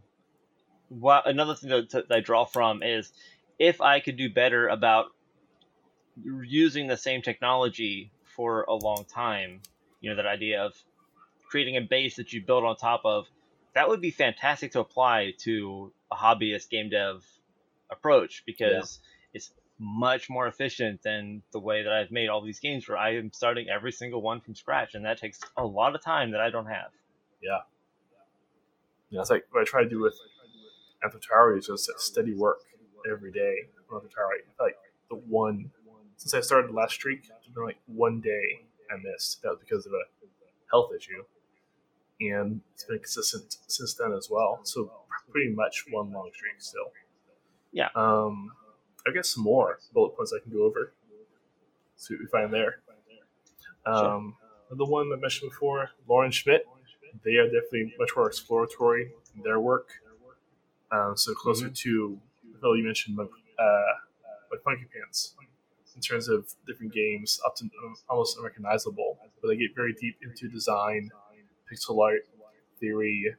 [0.90, 3.12] what another thing that, that I draw from is
[3.60, 5.08] if I could do better about
[6.24, 9.62] using the same technology for a long time,
[10.02, 10.74] you know, that idea of
[11.50, 13.28] creating a base that you build on top of,
[13.74, 17.26] that would be fantastic to apply to a hobbyist game dev
[17.90, 19.38] approach because yeah.
[19.38, 23.16] it's much more efficient than the way that I've made all these games where I
[23.16, 26.42] am starting every single one from scratch, and that takes a lot of time that
[26.42, 26.92] I don't have.
[27.42, 27.60] Yeah.
[29.10, 30.18] Yeah, it's like what I try to do with
[31.04, 32.60] Anthrotari is just steady work
[33.10, 33.56] every day
[33.92, 34.42] on Anthrotari.
[34.60, 34.76] Like
[35.10, 35.72] the one
[36.18, 38.62] since I started the last streak, it's been like one day
[38.92, 39.42] I missed.
[39.42, 40.04] That was because of a
[40.72, 41.24] health issue,
[42.22, 44.62] and it's been consistent since then as well.
[44.64, 44.92] So
[45.30, 46.92] pretty much one long streak still.
[47.72, 47.90] Yeah.
[47.96, 48.52] Um,
[49.08, 50.94] I guess some more bullet points I can go over.
[51.98, 52.80] See what we find there.
[53.86, 54.36] Um.
[54.72, 56.66] The one I mentioned before, Loren Schmidt,
[57.24, 59.90] they are definitely much more exploratory in their work.
[60.92, 61.74] Um, so closer mm-hmm.
[61.74, 62.20] to
[62.60, 63.64] Phil, you mentioned uh,
[64.52, 65.36] McFunky Pants
[65.96, 67.70] in terms of different games, up to
[68.10, 71.12] almost unrecognizable, but they get very deep into design,
[71.72, 72.28] pixel art,
[72.80, 73.36] theory,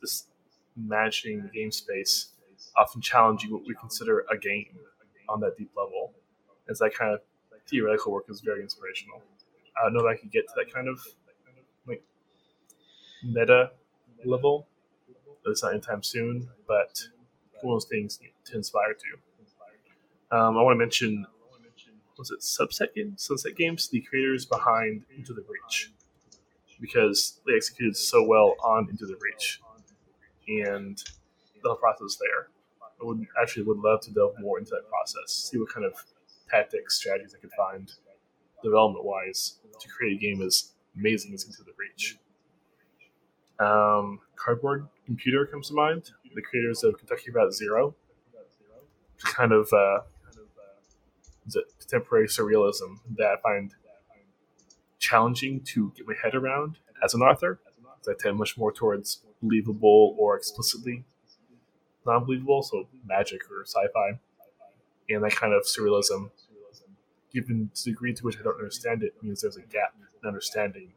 [0.00, 0.28] just
[0.76, 2.32] managing the game space,
[2.76, 4.76] often challenging what we consider a game
[5.28, 6.12] on that deep level.
[6.68, 7.20] As that kind of
[7.68, 9.22] theoretical work is very inspirational.
[9.76, 11.00] I don't know if I could get to that kind of
[11.86, 12.02] like
[13.22, 13.70] meta
[14.24, 14.66] level.
[15.46, 17.02] It's not anytime soon, but
[17.60, 20.36] one of those things to inspire to.
[20.36, 21.26] Um, I want to mention
[22.16, 25.90] was it Subset Games, Sunset Games, the creators behind Into the Breach,
[26.80, 29.60] because they executed so well on Into the Breach,
[30.48, 31.02] and
[31.62, 32.48] the process there.
[33.00, 35.94] I would actually would love to delve more into that process, see what kind of
[36.48, 37.92] tactics, strategies I could find,
[38.62, 42.18] development wise, to create a game as amazing as Into the Breach.
[43.58, 46.10] Um, Cardboard Computer comes to mind.
[46.34, 47.94] The creators of Kentucky Route Zero,
[49.22, 50.00] kind of uh,
[51.78, 53.72] contemporary surrealism that I find
[54.98, 57.60] challenging to get my head around as an author.
[58.08, 61.04] I tend much more towards believable or explicitly
[62.06, 64.18] non-believable, so magic or sci-fi,
[65.08, 66.30] and that kind of surrealism.
[67.32, 70.92] Given the degree to which I don't understand it, means there's a gap in understanding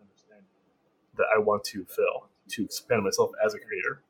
[1.15, 4.01] that I want to fill to expand myself as a creator.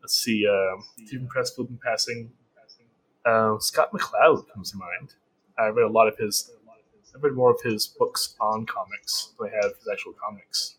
[0.00, 2.32] Let's see, uh, Steven Pressfield in passing
[3.24, 5.14] uh, Scott McCloud comes to mind.
[5.58, 6.50] I read a lot of his.
[7.14, 10.76] I've read more of his books on comics than I have his actual comics,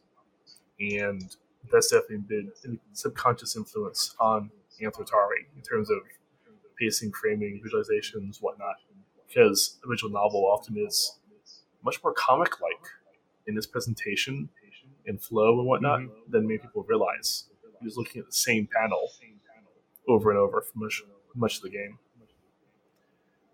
[0.79, 1.35] and
[1.71, 5.97] that's definitely been a subconscious influence on Anthrotari in terms of
[6.79, 8.75] pacing, framing, visualizations, whatnot.
[9.27, 11.17] Because the visual novel often is
[11.83, 12.85] much more comic-like
[13.47, 14.49] in its presentation
[15.05, 16.31] and flow and whatnot mm-hmm.
[16.31, 17.45] than many people realize.
[17.81, 19.09] You're just looking at the same panel
[20.07, 21.01] over and over for much
[21.35, 21.97] much of the game.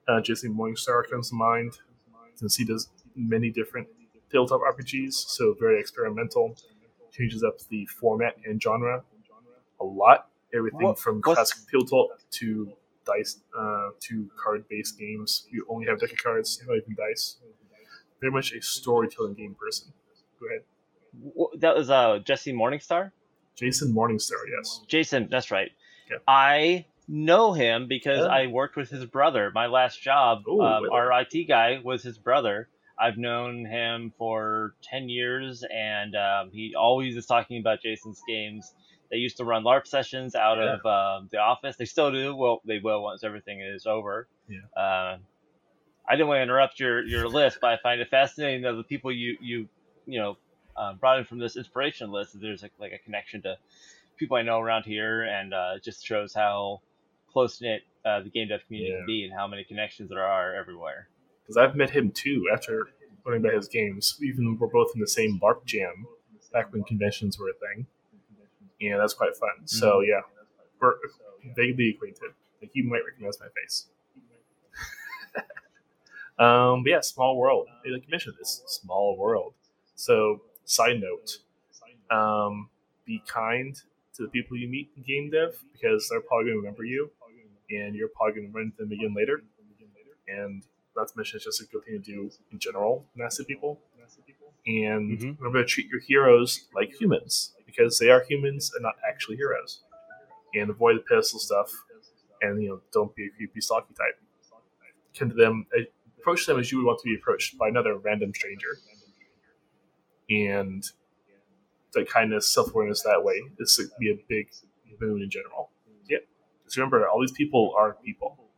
[0.08, 1.78] Uh, Jason Morningstar comes to mind
[2.36, 3.88] since he does many different
[4.32, 6.56] tabletop RPGs, so very experimental.
[7.20, 9.04] Changes up the format and genre
[9.80, 10.30] a lot.
[10.54, 12.72] Everything what, from classic tabletop to
[13.06, 15.48] dice uh, to card-based games.
[15.52, 17.38] You only have deck of cards, not even dice.
[18.22, 19.94] Very much a storytelling game person.
[20.40, 21.62] Go ahead.
[21.62, 23.12] That was uh, Jesse Morningstar.
[23.56, 24.82] Jason Morningstar, yes.
[24.88, 25.72] Jason, that's right.
[26.10, 26.18] Yeah.
[26.28, 29.52] I know him because I worked with his brother.
[29.54, 32.70] My last job, Ooh, um, our IT guy was his brother.
[33.00, 38.74] I've known him for 10 years, and um, he always is talking about Jason's games.
[39.10, 40.76] They used to run LARP sessions out yeah.
[40.76, 41.78] of um, the office.
[41.78, 42.36] They still do.
[42.36, 44.28] Well, they will once everything is over.
[44.48, 44.82] Yeah.
[44.82, 45.18] Uh,
[46.08, 48.84] I didn't want to interrupt your, your list, but I find it fascinating that the
[48.84, 49.70] people you you
[50.06, 50.38] you know
[50.76, 53.58] uh, brought in from this inspiration list, there's like, like a connection to
[54.18, 56.82] people I know around here, and uh, it just shows how
[57.32, 58.98] close knit uh, the game dev community yeah.
[59.00, 61.08] can be and how many connections there are everywhere.
[61.50, 62.90] Because I've met him too after
[63.26, 64.20] learning about his games.
[64.22, 66.06] Even though we're both in the same LARP jam
[66.54, 67.88] back when conventions were a thing.
[68.80, 69.50] Yeah, that's quite fun.
[69.56, 69.66] Mm-hmm.
[69.66, 70.22] So yeah,
[70.80, 70.94] we're
[71.56, 72.34] vaguely acquainted.
[72.62, 73.88] Like you might recognize my face.
[76.38, 77.68] um, but yeah, small world.
[77.84, 79.56] Like you mentioned, this small world.
[79.96, 81.40] So side note,
[82.16, 82.70] um,
[83.06, 83.76] be kind
[84.14, 87.10] to the people you meet in game dev because they're probably going to remember you
[87.72, 89.42] and you're probably going to run into them again later.
[90.28, 90.64] And
[91.00, 93.80] not to mention, it's just a good thing to do in general, massive people.
[94.68, 95.44] And mm-hmm.
[95.44, 99.82] remember to treat your heroes like humans because they are humans and not actually heroes.
[100.54, 101.72] And avoid the pedestal stuff,
[102.42, 104.20] and you know, don't be a creepy, stalky type.
[105.18, 105.68] Come to them,
[106.18, 108.80] approach them as you would want to be approached by another random stranger.
[110.30, 110.84] And
[111.94, 114.50] the kindness, self awareness that way is to be a big
[115.00, 115.70] boon in general.
[116.08, 118.49] Because remember, all these people are people.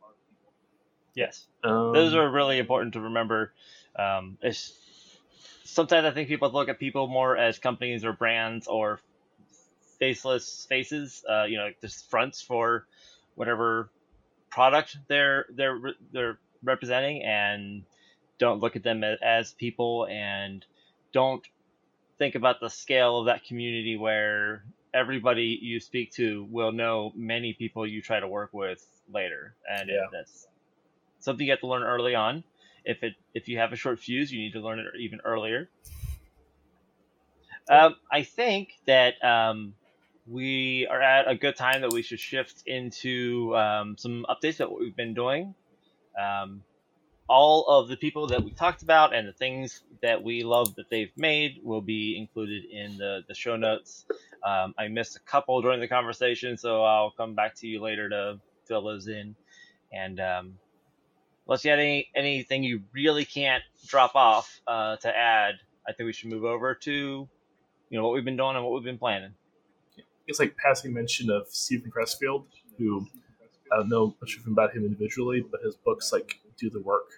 [1.14, 3.52] Yes, um, those are really important to remember.
[3.96, 4.38] Um,
[5.64, 9.00] sometimes I think people look at people more as companies or brands or
[9.98, 12.86] faceless faces, uh, you know, just fronts for
[13.34, 13.90] whatever
[14.50, 15.80] product they're they're
[16.12, 17.84] they're representing, and
[18.38, 20.64] don't look at them as people, and
[21.12, 21.46] don't
[22.18, 27.52] think about the scale of that community where everybody you speak to will know many
[27.52, 30.06] people you try to work with later, and yeah.
[30.12, 30.46] that's
[31.24, 32.44] something you have to learn early on.
[32.84, 35.68] If it if you have a short fuse, you need to learn it even earlier.
[37.68, 39.74] Um, I think that um,
[40.26, 44.70] we are at a good time that we should shift into um, some updates that
[44.70, 45.54] we've been doing.
[46.20, 46.62] Um,
[47.28, 50.90] all of the people that we talked about and the things that we love that
[50.90, 54.04] they've made will be included in the, the show notes.
[54.44, 58.08] Um, I missed a couple during the conversation, so I'll come back to you later
[58.08, 59.36] to fill those in.
[59.92, 60.54] And um,
[61.46, 65.54] unless you had any anything you really can't drop off uh, to add,
[65.86, 67.28] I think we should move over to
[67.90, 69.34] you know what we've been doing and what we've been planning.
[70.26, 72.44] It's like passing mention of Steven Pressfield,
[72.78, 73.06] who
[73.72, 77.10] I don't know much about him individually, but his books like do the work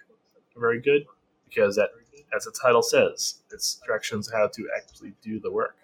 [0.55, 1.05] are very good
[1.47, 1.89] because that,
[2.35, 5.77] as the title says, it's directions how to actually do the work,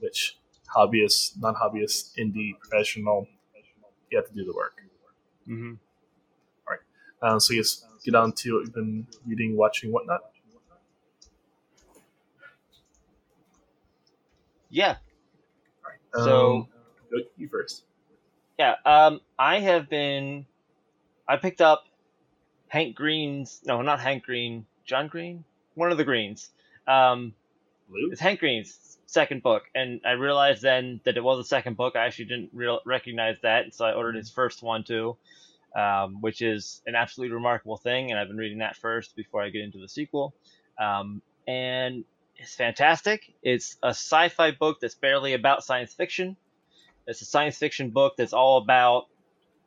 [0.00, 0.38] which
[0.74, 3.26] hobbyists, non-hobbyists, indie, professional,
[4.10, 4.82] you have to do the work.
[5.48, 5.74] Mm-hmm.
[7.22, 10.20] Um, so yes, get on to what you've been reading, watching, whatnot.
[14.70, 14.96] Yeah.
[15.84, 16.24] Right.
[16.24, 16.68] So um,
[17.10, 17.84] go you first.
[18.58, 18.74] Yeah.
[18.84, 20.46] Um, I have been.
[21.28, 21.84] I picked up
[22.68, 23.60] Hank Green's.
[23.64, 24.66] No, not Hank Green.
[24.84, 25.44] John Green.
[25.74, 26.50] One of the Greens.
[26.86, 27.34] Um,
[27.88, 28.10] Blue?
[28.10, 31.96] It's Hank Green's second book, and I realized then that it was a second book.
[31.96, 35.16] I actually didn't real, recognize that, so I ordered his first one too,
[35.76, 38.10] um, which is an absolutely remarkable thing.
[38.10, 40.34] And I've been reading that first before I get into the sequel.
[40.80, 42.04] Um, and
[42.36, 43.34] it's fantastic.
[43.42, 46.36] It's a sci-fi book that's barely about science fiction.
[47.06, 49.04] It's a science fiction book that's all about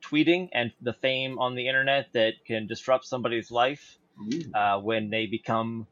[0.02, 3.98] tweeting and the fame on the internet that can disrupt somebody's life
[4.54, 5.88] uh, when they become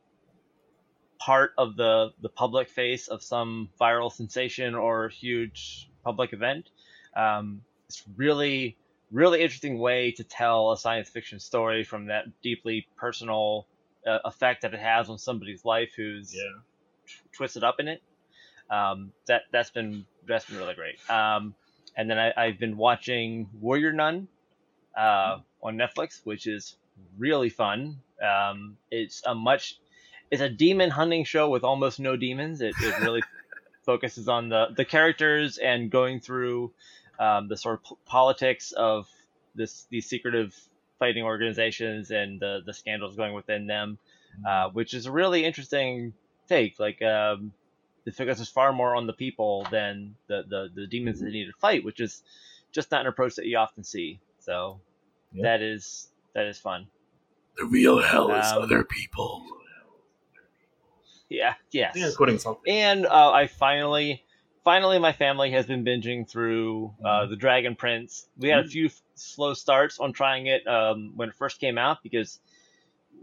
[1.20, 6.70] part of the the public face of some viral sensation or huge public event.
[7.16, 8.78] Um, it's really
[9.12, 13.68] really interesting way to tell a science fiction story from that deeply personal
[14.06, 16.42] uh, effect that it has on somebody's life who's yeah.
[17.06, 18.02] t- twisted up in it.
[18.70, 20.98] Um, that that's been that's been really great.
[21.10, 21.56] Um,
[21.96, 24.28] and then I, have been watching Warrior Nun
[24.96, 26.76] uh, on Netflix, which is
[27.18, 28.02] really fun.
[28.22, 29.80] Um, it's a much
[30.30, 32.62] it's a demon hunting show with almost no demons.
[32.62, 33.24] It, it really
[33.86, 36.72] focuses on the the characters and going through
[37.20, 39.08] um, the sort of politics of
[39.56, 40.56] this these secretive
[41.00, 43.98] fighting organizations and the the scandals going within them,
[44.48, 46.14] uh, which is a really interesting
[46.48, 46.80] take.
[46.80, 47.52] Like um,
[48.06, 51.58] it focuses far more on the people than the, the the demons they need to
[51.60, 52.24] fight, which is
[52.72, 54.20] just not an approach that you often see.
[54.40, 54.80] So
[55.34, 55.44] yeah.
[55.44, 56.88] that is that is fun.
[57.58, 59.44] The real hell is um, other people.
[61.30, 61.56] Yeah.
[61.72, 61.96] Yes.
[61.96, 62.72] Yeah, quoting something.
[62.72, 64.24] And uh, I finally,
[64.68, 67.30] finally, my family has been binging through uh, mm-hmm.
[67.30, 68.28] the Dragon Prince.
[68.38, 68.70] We had a mm-hmm.
[68.72, 72.42] few f- slow starts on trying it um, when it first came out because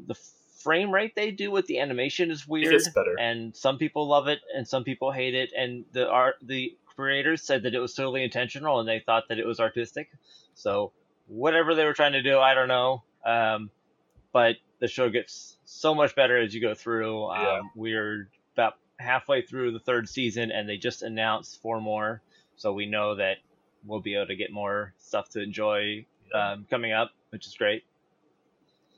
[0.07, 0.15] the
[0.63, 2.81] frame rate they do with the animation is weird.
[3.21, 5.51] And some people love it and some people hate it.
[5.55, 9.39] And the art, the creators said that it was totally intentional and they thought that
[9.39, 10.09] it was artistic.
[10.55, 10.93] So
[11.27, 13.03] whatever they were trying to do, I don't know.
[13.27, 13.71] Um,
[14.33, 17.27] but the show gets so much better as you go through.
[17.27, 17.61] Um, yeah.
[17.77, 22.23] We're about halfway through the third season, and they just announced four more,
[22.57, 23.37] so we know that
[23.85, 27.85] we'll be able to get more stuff to enjoy um, coming up, which is great.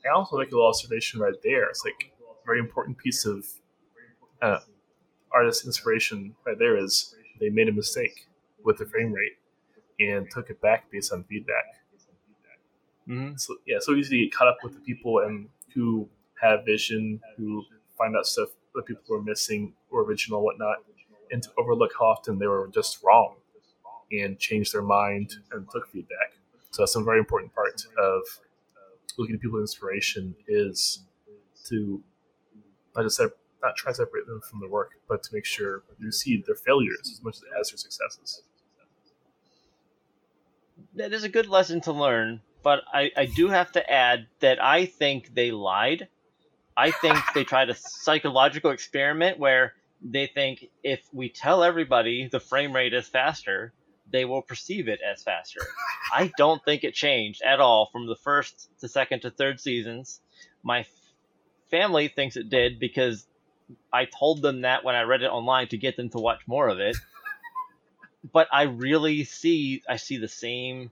[0.05, 1.69] I also like a little observation right there.
[1.69, 3.45] It's like a very important piece of
[4.41, 4.59] uh,
[5.31, 8.27] artist inspiration right there is they made a mistake
[8.63, 9.37] with the frame rate
[9.99, 11.65] and took it back based on feedback.
[13.07, 13.35] Mm-hmm.
[13.37, 16.07] So yeah, so easy to get caught up with the people and who
[16.41, 17.63] have vision, who
[17.97, 20.77] find out stuff that people were missing or original, whatnot,
[21.31, 23.35] and to overlook how often they were just wrong
[24.11, 26.37] and change their mind and took feedback.
[26.71, 28.21] So that's a very important part of
[29.17, 31.03] looking at people's inspiration is
[31.65, 32.01] to
[32.95, 36.11] not just not try to separate them from their work, but to make sure you
[36.11, 38.43] see their failures as much as their successes.
[40.95, 44.61] That is a good lesson to learn but I, I do have to add that
[44.61, 46.09] I think they lied.
[46.77, 52.39] I think they tried a psychological experiment where they think if we tell everybody the
[52.39, 53.73] frame rate is faster,
[54.11, 55.59] they will perceive it as faster.
[56.13, 60.21] I don't think it changed at all from the first to second to third seasons.
[60.63, 60.85] My
[61.71, 63.25] family thinks it did because
[63.91, 66.67] I told them that when I read it online to get them to watch more
[66.69, 66.95] of it.
[68.31, 70.91] but I really see I see the same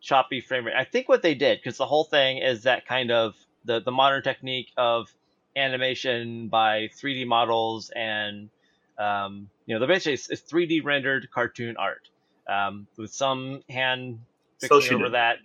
[0.00, 0.74] choppy frame rate.
[0.76, 3.34] I think what they did because the whole thing is that kind of
[3.64, 5.08] the the modern technique of
[5.56, 8.50] animation by 3D models and
[8.98, 12.08] um, you know, the basically it's, it's 3D rendered cartoon art
[12.48, 14.20] um, with some hand
[14.60, 15.14] fixing over did.
[15.14, 15.38] that.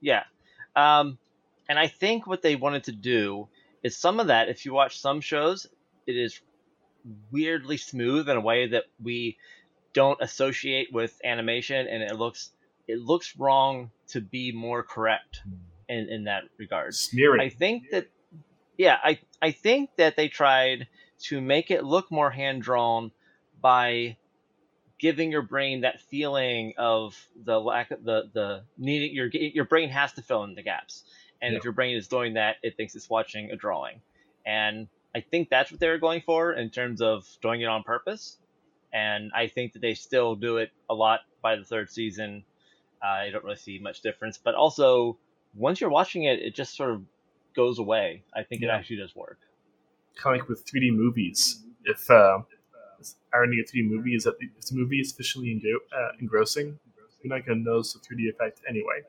[0.00, 0.24] Yeah,
[0.74, 1.18] um,
[1.68, 3.48] and I think what they wanted to do
[3.82, 4.48] is some of that.
[4.48, 5.66] If you watch some shows,
[6.06, 6.40] it is
[7.30, 9.36] weirdly smooth in a way that we
[9.92, 12.50] don't associate with animation, and it looks
[12.86, 15.54] it looks wrong to be more correct hmm.
[15.88, 16.94] In, in that regard.
[16.94, 17.40] Smearing.
[17.40, 18.08] I think that
[18.76, 20.86] yeah, I I think that they tried
[21.24, 23.10] to make it look more hand drawn
[23.60, 24.16] by
[24.98, 29.88] giving your brain that feeling of the lack of the the needing your your brain
[29.88, 31.04] has to fill in the gaps
[31.40, 31.58] and yeah.
[31.58, 34.00] if your brain is doing that it thinks it's watching a drawing
[34.44, 37.82] and i think that's what they were going for in terms of doing it on
[37.82, 38.38] purpose
[38.92, 42.44] and i think that they still do it a lot by the third season
[43.02, 45.16] uh, i don't really see much difference but also
[45.54, 47.02] once you're watching it it just sort of
[47.54, 48.68] goes away i think yeah.
[48.68, 49.38] it actually does work
[50.16, 52.38] kind of like with 3d movies if uh
[53.32, 56.78] irony of 3D movie is that if the movie is engo- uh, engrossing,
[57.22, 59.02] you're not going to notice the 3D effect anyway.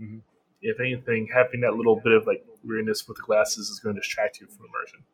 [0.00, 0.18] Mm-hmm.
[0.62, 4.00] If anything, having that little bit of like weirdness with the glasses is going to
[4.00, 5.04] distract you from immersion.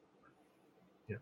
[1.09, 1.16] Yeah,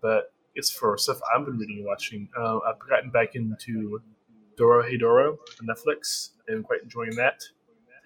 [0.00, 2.28] but it's for stuff I've been reading and watching.
[2.36, 4.00] Uh, I've gotten back into
[4.58, 7.42] Dorohedoro on Netflix and quite enjoying that.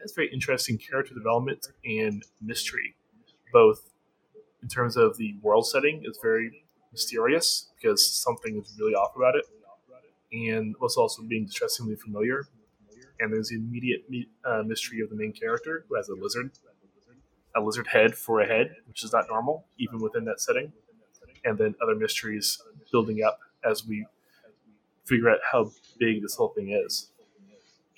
[0.04, 2.94] It's very interesting character development and mystery,
[3.52, 3.90] both
[4.62, 9.34] in terms of the world setting is very mysterious because something is really off about
[9.34, 9.46] it,
[10.32, 12.46] and was also being distressingly familiar.
[13.18, 14.04] And there's the immediate
[14.44, 16.50] uh, mystery of the main character who has a lizard,
[17.56, 20.72] a lizard head for a head, which is not normal even within that setting.
[21.44, 22.60] And then other mysteries
[22.92, 24.06] building up as we
[25.04, 27.10] figure out how big this whole thing is.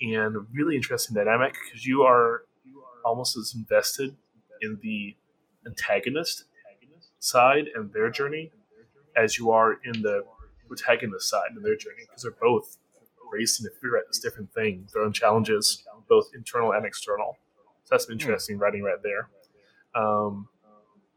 [0.01, 2.43] And a really interesting dynamic because you are
[3.03, 4.15] almost as invested
[4.61, 5.15] in the
[5.65, 6.45] antagonist
[7.19, 8.51] side and their journey
[9.15, 10.23] as you are in the
[10.67, 12.77] protagonist side and their journey because they're both
[13.31, 17.37] racing to figure out this different thing, their own challenges, both internal and external.
[17.83, 19.29] So that's some interesting writing right there.
[19.95, 20.47] Um,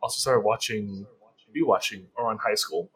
[0.02, 1.06] also started watching,
[1.56, 2.90] rewatching Ouran High School,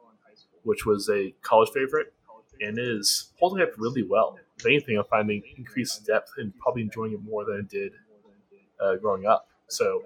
[0.62, 2.12] which was a college favorite
[2.60, 4.38] and is holding up really well.
[4.58, 7.92] If anything, I'm finding increased depth and probably enjoying it more than I did
[8.80, 9.48] uh, growing up.
[9.68, 10.02] So,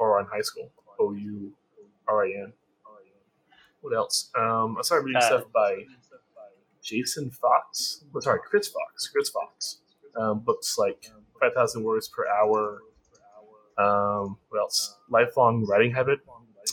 [0.00, 1.52] Ouran High School, O U
[2.08, 2.52] R I N
[3.86, 4.30] what else?
[4.36, 5.84] Um, I started reading uh, stuff by
[6.82, 8.04] Jason Fox.
[8.12, 9.06] Oh, sorry, Chris Fox.
[9.06, 9.78] Chris Fox.
[10.18, 12.82] Um, books like Five Thousand Words Per Hour.
[13.78, 14.96] Um, what else?
[15.08, 16.18] Lifelong Writing Habit,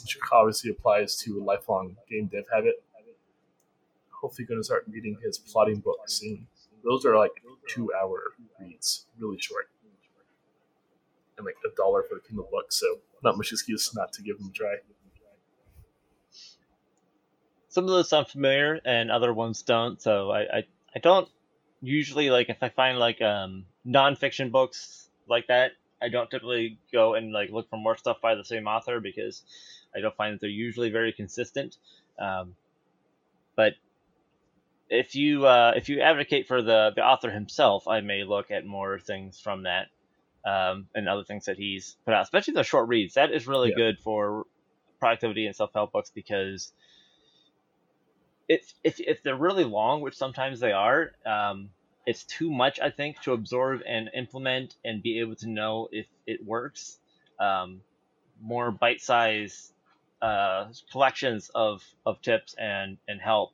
[0.02, 2.84] which obviously applies to a lifelong game dev habit.
[4.10, 6.48] Hopefully, going to start reading his plotting book soon.
[6.84, 7.32] Those are like
[7.68, 8.20] two-hour
[8.60, 9.70] reads, really short,
[11.38, 12.72] and like a dollar for the Kindle book.
[12.72, 14.76] So not much excuse not to give them a try
[17.74, 20.00] some of those sound familiar and other ones don't.
[20.00, 20.64] So I, I,
[20.96, 21.28] I don't
[21.82, 27.16] usually like if I find like um nonfiction books like that, I don't typically go
[27.16, 29.42] and like look for more stuff by the same author because
[29.96, 31.78] I don't find that they're usually very consistent.
[32.20, 32.56] Um,
[33.56, 33.74] but
[34.94, 38.66] if you uh, if you advocate for the the author himself, I may look at
[38.66, 39.88] more things from that
[40.46, 43.16] um, and other things that he's put out, especially the short reads.
[43.16, 43.76] That is really yeah.
[43.76, 44.46] good for
[45.00, 46.72] productivity and self help books because
[48.48, 51.70] if, if if they're really long, which sometimes they are, um,
[52.06, 56.06] it's too much I think to absorb and implement and be able to know if
[56.28, 57.00] it works.
[57.40, 57.82] Um,
[58.42, 59.74] more bite-sized
[60.22, 63.52] uh, collections of, of tips and, and help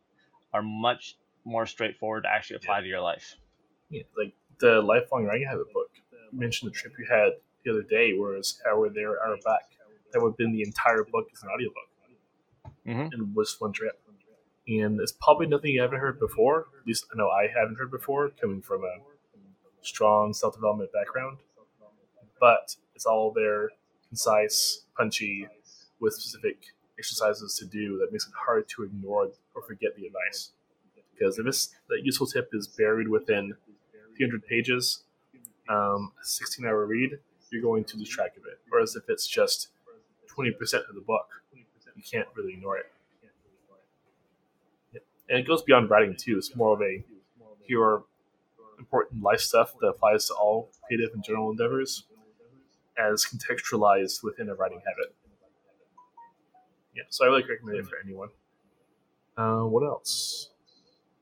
[0.54, 1.16] are much
[1.46, 2.82] more straightforward to actually apply yeah.
[2.82, 3.36] to your life.
[3.90, 5.90] Yeah, like the lifelong writing habit book.
[6.32, 7.34] You mentioned the trip you had
[7.66, 9.70] the other day, whereas hour there, hour back.
[10.12, 11.90] That would have been the entire book as an audiobook,
[12.88, 13.14] mm-hmm.
[13.14, 14.02] and was one trip
[14.70, 16.68] and it's probably nothing you haven't heard before.
[16.80, 18.98] At least I know I haven't heard before, coming from a
[19.82, 21.38] strong self development background.
[22.40, 23.70] But it's all there,
[24.08, 25.48] concise, punchy,
[26.00, 26.64] with specific
[26.98, 30.52] exercises to do that makes it hard to ignore or forget the advice.
[31.20, 33.56] Because if this that useful tip is buried within
[34.16, 35.04] 300 pages,
[35.68, 37.20] um, a 16 hour read,
[37.52, 38.60] you're going to lose track of it.
[38.70, 39.68] Whereas if it's just
[40.36, 40.54] 20%
[40.88, 42.86] of the book, you can't really ignore it
[45.30, 46.38] and it goes beyond writing too.
[46.38, 47.04] It's more of a
[47.66, 48.04] pure
[48.80, 52.06] important life stuff that applies to all creative and journal endeavors,
[52.98, 55.14] as contextualized within a writing habit.
[56.96, 58.30] Yeah, so I really recommend it for anyone.
[59.38, 60.49] Uh, what else?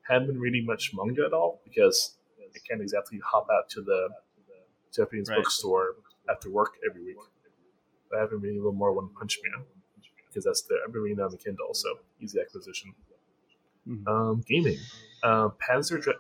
[0.08, 4.10] Haven't been reading much manga at all because I can't exactly hop out to the
[4.94, 5.38] Japanese Right.
[5.38, 5.96] bookstore
[6.30, 7.18] after work every week.
[8.10, 9.66] But I've been reading a little more One Punch Man
[10.28, 12.94] because that's the I've been reading that on the Kindle, so easy acquisition.
[13.88, 14.08] Mhm.
[14.08, 14.78] Um, gaming,
[15.24, 16.20] um, Panzer Dra-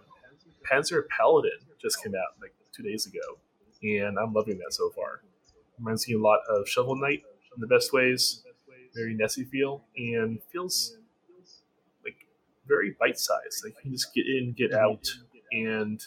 [0.63, 3.39] Panzer Paladin just came out like two days ago,
[3.83, 5.21] and I'm loving that so far.
[5.77, 7.23] Reminds me a lot of Shovel Knight
[7.55, 8.43] in the best ways,
[8.93, 10.97] very Nessie feel, and feels
[12.68, 13.63] very bite sized.
[13.63, 15.07] Like you can just get in, get out,
[15.51, 16.03] and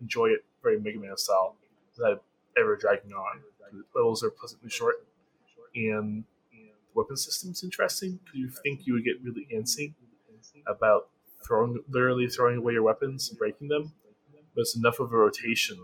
[0.00, 1.56] enjoy it very Mega Man style
[1.96, 2.22] without
[2.58, 3.40] ever dragging on.
[3.72, 5.06] The levels are pleasantly short,
[5.74, 9.92] and the weapon system's interesting because you think you would get really antsy
[10.66, 11.08] about
[11.46, 13.92] throwing, literally throwing away your weapons and breaking them,
[14.54, 15.78] but it's enough of a rotation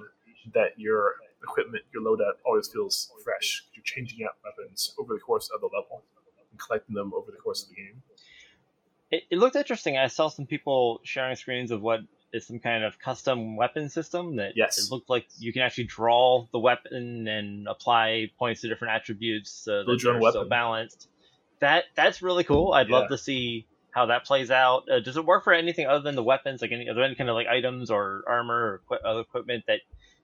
[0.52, 3.64] that your equipment, your loadout, always feels fresh.
[3.74, 6.02] You're changing out weapons over the course of the level
[6.50, 8.02] and collecting them over the course of the game.
[9.14, 9.96] It, it looked interesting.
[9.96, 12.00] I saw some people sharing screens of what
[12.32, 14.78] is some kind of custom weapon system that Yes.
[14.78, 19.50] it looked like you can actually draw the weapon and apply points to different attributes
[19.52, 21.08] so that they're so balanced.
[21.60, 22.72] That that's really cool.
[22.72, 22.96] I'd Yeah.
[22.96, 24.88] love to see how that plays out.
[24.90, 26.60] Uh, does it work for anything other than the weapons?
[26.60, 29.80] Like any, are there any kind of like items or armor or other equipment that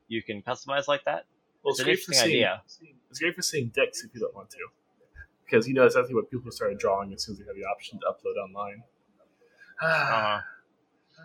[0.08, 1.26] you can customize like that?
[1.62, 2.44] Well, It's it's an great for interesting seeing.
[2.44, 2.62] idea.
[3.10, 4.58] It's great for seeing decks if you don't want to,
[5.50, 7.98] because you know exactly what people started drawing as soon as they had the option
[7.98, 8.82] to upload online.
[9.82, 10.40] Uh-huh.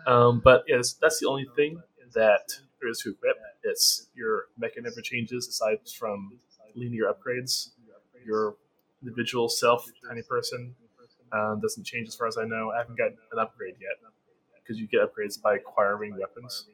[0.06, 1.80] Um, but yes, that's the only thing
[2.14, 2.48] that
[2.80, 3.36] there is to equip.
[3.62, 6.38] It's your mecha never changes aside from
[6.74, 7.70] linear upgrades.
[8.24, 8.56] Your
[9.02, 10.74] individual self, tiny person,
[11.32, 12.72] um, doesn't change as far as I know.
[12.74, 14.10] I haven't got an upgrade yet
[14.62, 16.66] because you get upgrades by acquiring weapons,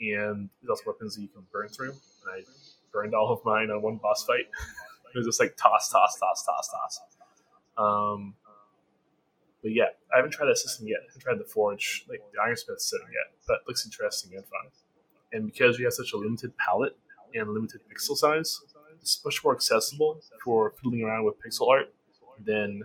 [0.00, 1.90] and there's also weapons that you can burn through.
[1.90, 2.44] And I
[2.92, 4.46] burned all of mine on one boss fight.
[5.14, 7.00] it was just like toss, toss, toss, toss, toss.
[7.76, 8.34] Um,
[9.62, 10.98] but yeah, I haven't tried that system yet.
[11.02, 14.44] I haven't tried the Forge, like the Ironsmith system yet, but it looks interesting and
[14.44, 14.70] fun.
[15.32, 16.96] And because we have such a limited palette
[17.34, 18.60] and limited pixel size,
[19.00, 21.92] it's much more accessible for fiddling around with pixel art
[22.44, 22.82] than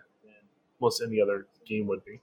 [0.81, 2.21] most any other game would be.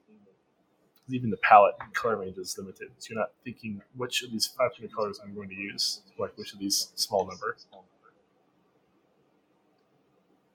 [1.08, 4.46] Even the palette and color range is limited, so you're not thinking which of these
[4.46, 7.56] 500 colors I'm going to use, like which of these small number.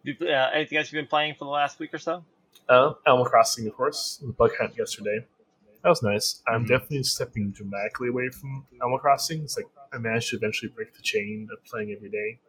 [0.08, 2.24] Uh, anything else you've been playing for the last week or so?
[2.70, 5.26] Uh, Animal Crossing, of course, the bug hunt yesterday.
[5.84, 6.42] That was nice.
[6.48, 6.70] I'm Mhm.
[6.70, 9.44] definitely stepping dramatically away from Animal Crossing.
[9.44, 12.40] It's like I managed to eventually break the chain of playing every day,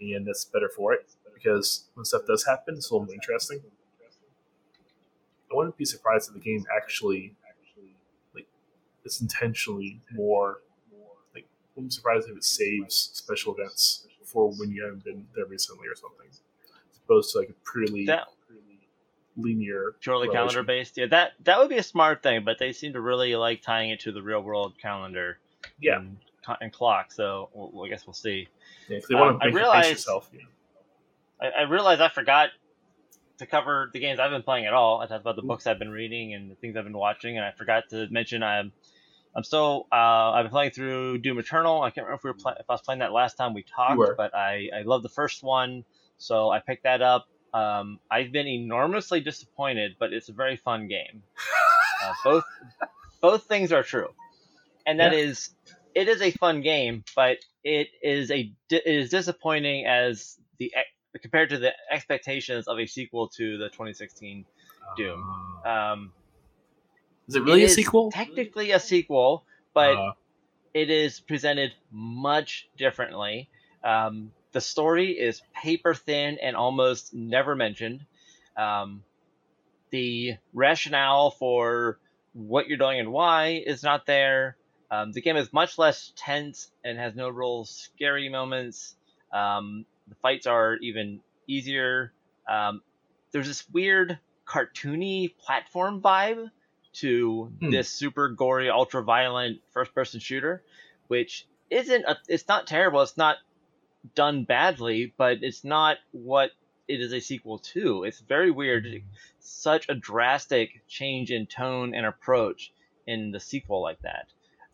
[0.00, 3.62] and that's better for it because when stuff does happen, it's a little more interesting.
[5.52, 7.36] I wouldn't be surprised if the game actually,
[8.34, 8.46] like,
[9.04, 10.62] it's intentionally more,
[11.34, 15.28] like, I wouldn't be surprised if it saves special events for when you haven't been
[15.36, 16.28] there recently or something,
[17.04, 18.26] opposed to like a purely That
[19.36, 20.96] linear purely calendar based.
[20.96, 23.90] Yeah, that that would be a smart thing, but they seem to really like tying
[23.90, 25.38] it to the real world calendar.
[25.80, 25.98] Yeah.
[25.98, 26.16] And,
[26.60, 27.10] and clock.
[27.12, 28.48] So well, I guess we'll see.
[28.88, 30.30] Yeah, they want Um, to I make you realized- yourself.
[30.32, 30.48] You know.
[31.40, 32.50] I, I realized I forgot
[33.38, 35.00] to cover the games I've been playing at all.
[35.00, 37.44] I talked about the books I've been reading and the things I've been watching, and
[37.44, 38.72] I forgot to mention I'm
[39.34, 39.96] I'm still uh,
[40.30, 41.82] I've been playing through Doom Eternal.
[41.82, 43.64] I can't remember if we were play- if I was playing that last time we
[43.64, 45.84] talked, but I I love the first one,
[46.18, 47.26] so I picked that up.
[47.52, 51.22] Um, I've been enormously disappointed, but it's a very fun game.
[52.02, 52.44] Uh, both
[53.20, 54.08] both things are true,
[54.86, 55.18] and that Yeah.
[55.18, 55.50] is
[55.94, 60.72] it is a fun game, but it is a it is disappointing as the
[61.22, 64.44] compared to the expectations of a sequel to the 2016
[64.96, 65.20] Doom.
[65.64, 66.12] Um,
[67.28, 68.10] Is it really it a sequel?
[68.10, 70.12] Technically a sequel, but Uh,
[70.74, 73.48] it is presented much differently.
[73.84, 78.06] Um, the story is paper thin and almost never mentioned.
[78.56, 79.02] Um,
[79.90, 81.98] the rationale for
[82.32, 84.56] what you're doing and why is not there.
[84.90, 88.96] Um, the game is much less tense and has no real scary moments.
[89.32, 92.12] Um, the fights are even easier.
[92.48, 92.80] Um,
[93.32, 96.50] there's this weird cartoony platform vibe
[96.94, 97.70] to Hmm.
[97.70, 100.62] this super gory, ultra violent first person shooter,
[101.08, 103.02] which isn't a, it's not terrible.
[103.02, 103.36] It's not
[104.14, 106.50] done badly, but it's not what
[106.88, 108.04] it is a sequel to.
[108.04, 108.86] It's very weird.
[109.40, 112.72] Such a drastic change in tone and approach
[113.06, 114.26] in the sequel like that.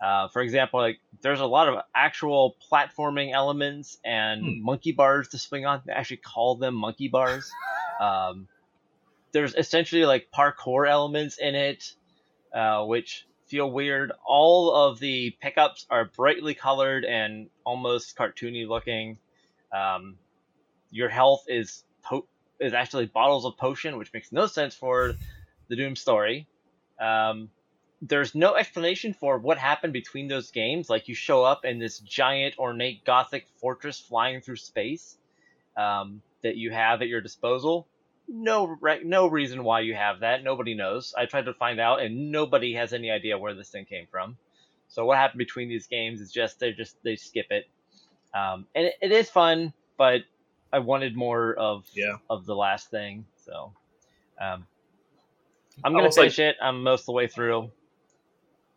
[0.05, 4.63] Uh, for example, like there's a lot of actual platforming elements and Hmm.
[4.65, 5.83] monkey bars to swing on.
[5.85, 7.51] They actually call them monkey bars.
[8.01, 8.49] um,
[9.33, 11.85] there's essentially like parkour elements in it,
[12.55, 14.13] uh, which feel weird.
[14.25, 19.19] All of the pickups are brightly colored and almost cartoony looking.
[19.73, 20.17] Um,
[20.91, 22.27] your health is po-
[22.61, 25.15] is actually bottles of potion, which makes no sense for
[25.69, 26.47] the Doom story.
[27.01, 27.51] Um,
[28.03, 30.89] there's no explanation for what happened between those games.
[30.89, 35.19] Like you show up in this giant ornate gothic fortress flying through space
[35.77, 37.87] um, that you have at your disposal.
[38.33, 40.45] No, re- no reason why you have that.
[40.45, 41.13] Nobody knows.
[41.19, 44.37] I tried to find out, and nobody has any idea where this thing came from.
[44.89, 47.69] So what happened between these games is just they just they skip it,
[48.33, 50.21] um, and it, it is fun, but
[50.73, 52.17] I wanted more of Yeah.
[52.29, 53.25] of the last thing.
[53.45, 53.73] So
[54.41, 54.65] um,
[55.83, 56.57] I'm gonna was like- finish it.
[56.63, 57.71] I'm most of the way through,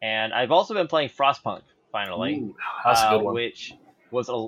[0.02, 3.34] and I've also been playing Frostpunk finally, Ooh, uh, good one.
[3.36, 3.76] which
[4.10, 4.48] was a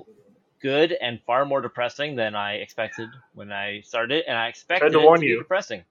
[0.66, 4.98] good and far more depressing than I expected when I started, and I expected to
[5.00, 5.36] it warn to you.
[5.36, 5.84] be depressing.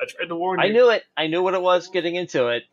[0.00, 0.66] I tried to warn you.
[0.66, 1.04] I knew it.
[1.16, 2.64] I knew what it was getting into it.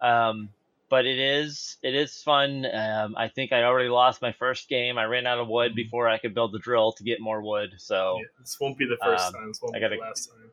[0.00, 0.48] Um,
[0.88, 2.64] but it is it is fun.
[2.66, 4.96] Um, I think I already lost my first game.
[4.96, 5.76] I ran out of wood Mhm.
[5.76, 7.74] before I could build the drill to get more wood.
[7.78, 9.48] So Yeah, this won't be the first Um, time.
[9.48, 10.50] This won't I be gotta- the last time.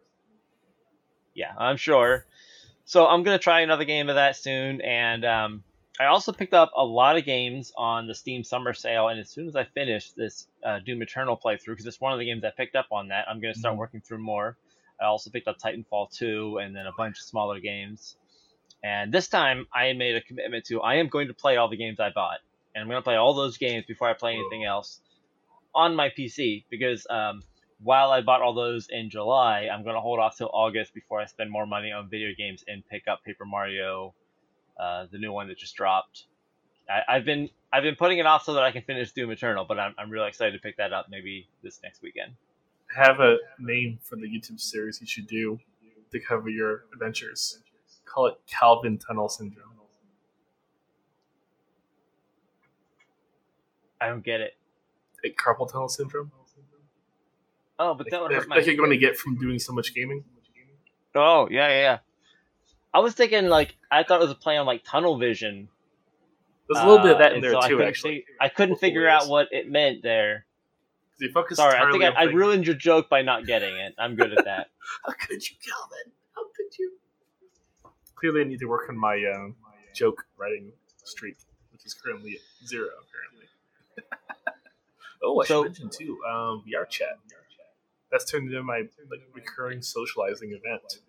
[1.33, 2.25] yeah, I'm sure.
[2.85, 5.63] So I'm gonna try another game of that soon, and um,
[6.01, 9.09] I also picked up a lot of games on the Steam Summer Sale.
[9.09, 12.17] And as soon as I finish this uh, Doom Eternal playthrough, because it's one of
[12.17, 13.77] the games I picked up on that, I'm gonna start Mhm.
[13.77, 14.57] working through more.
[14.99, 18.17] I also picked up Titanfall 2 and then a bunch of smaller games.
[18.83, 21.77] And this time, I made a commitment to I am going to play all the
[21.77, 22.39] games I bought,
[22.73, 25.01] and I'm going to play all those games before I play anything else
[25.75, 27.43] on my PC because um,
[27.83, 31.21] while I bought all those in July, I'm going to hold off till August before
[31.21, 34.15] I spend more money on video games and pick up Paper Mario,
[34.79, 36.25] uh, the new one that just dropped.
[36.89, 39.65] I, I've been I've been putting it off so that I can finish Doom Eternal,
[39.67, 42.33] but I'm, I'm really excited to pick that up maybe this next weekend.
[42.95, 45.57] Have a name for the YouTube series you should do
[46.11, 47.59] to cover your adventures.
[48.05, 49.67] Call it Calvin Tunnel Syndrome.
[53.99, 54.57] I don't get it.
[55.23, 56.31] Like carpal tunnel syndrome.
[57.77, 58.55] Oh, but that Like, would hurt my.
[58.57, 60.23] like you're going to get from doing so much gaming.
[61.15, 61.97] Oh yeah, yeah, yeah.
[62.93, 65.69] I was thinking like I thought it was a play on like tunnel vision.
[66.69, 68.15] There's a little bit of uh, that in and there so too, couldn't actually.
[68.15, 70.45] fig- I couldn't figure out what it meant there.
[71.19, 73.93] you focus Sorry, I think I, I ruined your joke by not getting it.
[73.97, 74.67] I'm good at that.
[75.05, 76.13] How could you, Calvin?
[76.35, 76.93] How could you?
[78.15, 79.55] Clearly, I need to work on my um,
[79.93, 80.71] joke writing
[81.03, 81.35] streak,
[81.71, 82.87] which is currently at zero.
[83.09, 84.17] Apparently.
[85.23, 86.19] oh, I So- should mention too.
[86.29, 87.17] Um, VR chat.
[88.11, 90.99] That's turned into my like recurring socializing event,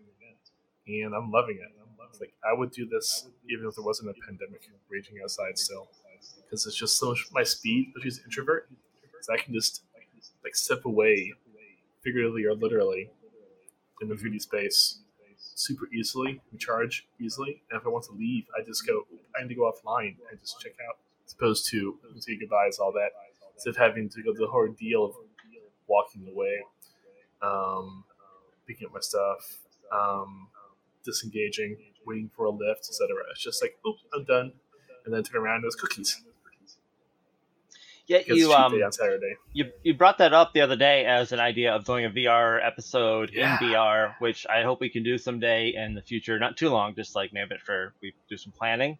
[0.86, 1.72] and I'm loving it.
[2.10, 5.88] It's like I would do this even if there wasn't a pandemic raging outside still,
[6.44, 8.68] because it's just so much my speed, especially as an introvert.
[9.22, 9.82] So I can just
[10.44, 11.32] like step away,
[12.02, 13.10] figuratively or literally,
[14.02, 14.98] in the 3D space
[15.54, 17.62] super easily, recharge easily.
[17.70, 19.06] And if I want to leave, I just go,
[19.36, 22.92] I need to go offline and just check out, as opposed to say goodbyes, all
[22.92, 23.10] that,
[23.54, 25.12] instead of having to go through the deal of
[25.86, 26.62] walking away,
[27.42, 28.04] um,
[28.66, 29.58] picking up my stuff,
[29.92, 30.48] um,
[31.04, 31.76] disengaging,
[32.06, 33.08] waiting for a lift, etc.
[33.30, 34.52] It's just like, oop, I'm done.
[35.04, 36.22] And then turn around and there's cookies.
[38.06, 39.36] Yeah, you um on Saturday.
[39.52, 42.58] you you brought that up the other day as an idea of doing a VR
[42.64, 43.58] episode Yeah.
[43.58, 46.38] in VR, which I hope we can do someday in the future.
[46.38, 48.98] Not too long, just like maybe for we do some planning.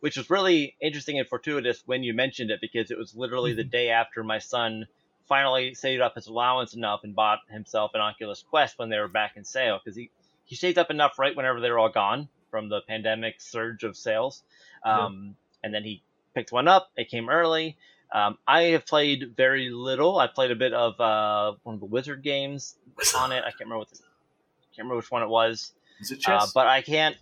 [0.00, 3.64] Which was really interesting and fortuitous when you mentioned it because it was literally the
[3.64, 4.86] day after my son
[5.28, 9.08] finally saved up his allowance enough and bought himself an Oculus Quest when they were
[9.08, 10.10] back in sale because he
[10.48, 13.96] he saved up enough right whenever they were all gone from the pandemic surge of
[13.96, 14.42] sales,
[14.84, 15.04] Yeah.
[15.04, 16.02] um, and then he
[16.34, 16.90] picked one up.
[16.96, 17.76] It came early.
[18.10, 20.18] Um, I have played very little.
[20.18, 22.74] I played a bit of uh, one of the Wizard games
[23.16, 23.40] on it.
[23.44, 25.72] I can't remember what the, can't remember which one it was.
[26.00, 26.52] Is it Uh, chess?
[26.54, 27.16] but I can't.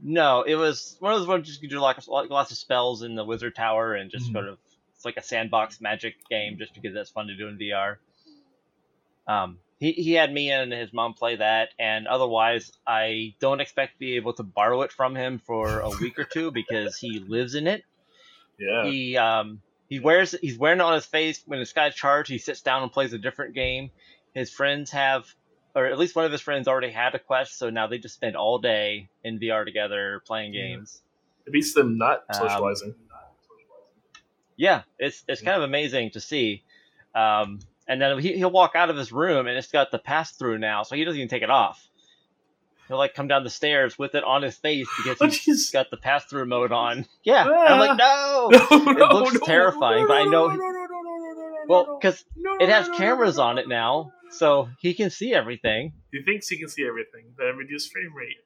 [0.00, 3.16] No, it was one of those ones you can do like lots of spells in
[3.16, 4.32] the Wizard Tower and just Mhm.
[4.34, 4.58] sort of
[4.94, 7.96] it's like a sandbox magic game just because that's fun to do in VR.
[9.26, 13.94] Um, he he had me and his mom play that, and otherwise I don't expect
[13.94, 17.20] to be able to borrow it from him for a week or two because he
[17.20, 17.84] lives in it.
[18.58, 18.84] yeah.
[18.84, 22.30] He um he wears he's wearing it on his face when his guy's charged.
[22.30, 23.90] He sits down and plays a different game.
[24.34, 25.26] His friends have,
[25.74, 28.14] or at least one of his friends already had a quest, so now they just
[28.14, 31.00] spend all day in VR together playing games.
[31.46, 32.94] it beats them not um, socializing.
[34.56, 36.62] Yeah, it's it's kind of amazing to see.
[37.14, 40.32] Um, and then he, he'll walk out of his room and it's got the pass
[40.32, 41.84] through now, so he doesn't even take it off.
[42.86, 45.90] He'll like come down the stairs with it on his face because Oh, he's got
[45.90, 47.04] the pass through mode on.
[47.22, 48.48] Yeah, and I'm like, no.
[48.92, 50.56] no, looks terrifying, but I know-
[51.66, 52.24] Well, because
[52.60, 55.92] it has cameras on it now, so he can see everything.
[56.12, 58.36] He thinks he can see everything, but at reduced frame rate.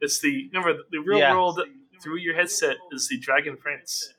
[0.00, 1.32] It's the remember the real Yeah.
[1.34, 1.60] world
[2.00, 4.14] through your headset is the Dragon Prince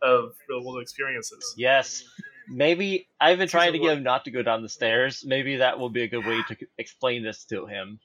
[0.00, 1.54] of real world experiences.
[1.56, 2.04] Yes.
[2.50, 5.24] Maybe I've been trying to get him not to go down the stairs.
[5.26, 8.00] Maybe that will be a good way to explain this to him.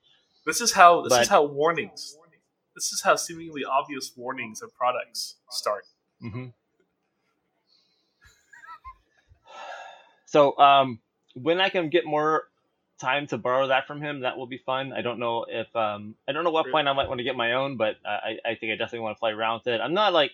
[0.45, 2.17] This is how this But- is how warnings
[2.75, 5.85] this is how seemingly obvious warnings of products start.
[6.23, 6.47] Mm-hmm.
[10.25, 10.99] So, um,
[11.35, 12.45] when I can get more
[12.99, 14.91] time to borrow that from him, that will be fun.
[14.93, 17.35] I don't know if um, I don't know what point I might want to get
[17.35, 19.81] my own, but I, I think I definitely want to play around with it.
[19.81, 20.31] I'm not like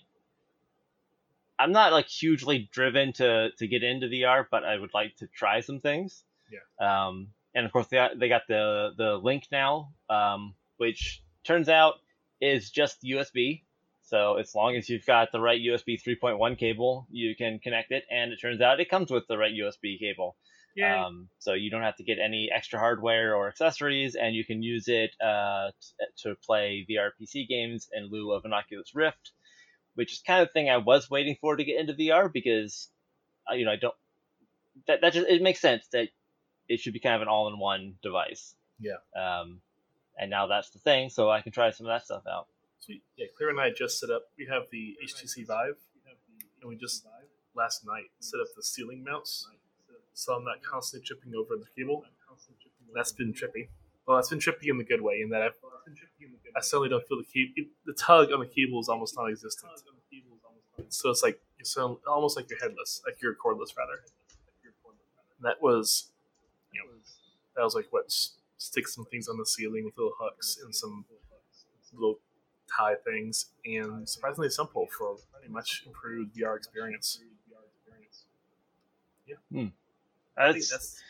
[1.60, 5.28] I'm not like hugely driven to to get into VR, but I would like to
[5.28, 6.24] try some things.
[6.51, 7.07] Yeah.
[7.07, 11.70] Um, and of course they got, they got the the link now, um, which turns
[11.70, 11.95] out
[12.41, 13.64] is just USB.
[14.03, 18.05] So as long as you've got the right USB 3.1 cable, you can connect it,
[18.10, 20.36] and it turns out it comes with the right USB cable.
[20.76, 21.05] Yeah.
[21.05, 24.64] Um, so you don't have to get any extra hardware or accessories, and you can
[24.64, 29.32] use it uh, t- to play VR PC games in lieu of an Oculus Rift,
[29.96, 32.90] which is kind of the thing I was waiting for to get into VR because,
[33.50, 33.96] uh, you know, I don't.
[34.88, 36.10] That that just it makes sense that
[36.68, 38.56] it should be kind of an all-in-one device.
[38.80, 39.02] Yeah.
[39.16, 39.62] Um,
[40.18, 42.48] and now that's the thing, so I can try some of that stuff out.
[42.80, 43.04] Sweet.
[43.18, 44.24] Yeah, Claire and I just set up.
[44.38, 45.80] We have the HTC Vive,
[46.62, 47.06] and we just
[47.56, 49.48] last night set up the ceiling mounts,
[50.14, 52.06] so I'm not constantly tripping over the cable.
[52.94, 53.70] That's been trippy.
[54.06, 55.56] Well, that's been trippy in the good way, in that I've,
[56.56, 57.70] I certainly don't feel the cable.
[57.86, 59.72] The tug on the cable is almost non-existent.
[60.90, 64.00] So it's like it's so almost like you're headless, like you're cordless rather.
[65.38, 66.10] And that was,
[66.74, 66.90] you know,
[67.56, 70.74] that was like what s- stick some things on the ceiling with little hooks and
[70.76, 71.06] some
[71.94, 72.20] little
[72.76, 77.20] tie things, and surprisingly simple for a much improved VR experience.
[79.52, 79.68] Hmm.
[80.38, 81.02] I think That's, that's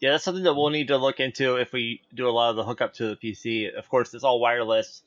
[0.00, 2.56] yeah, that's something that we'll need to look into if we do a lot of
[2.56, 3.72] the hookup to the PC.
[3.72, 5.02] Of course, it's all wireless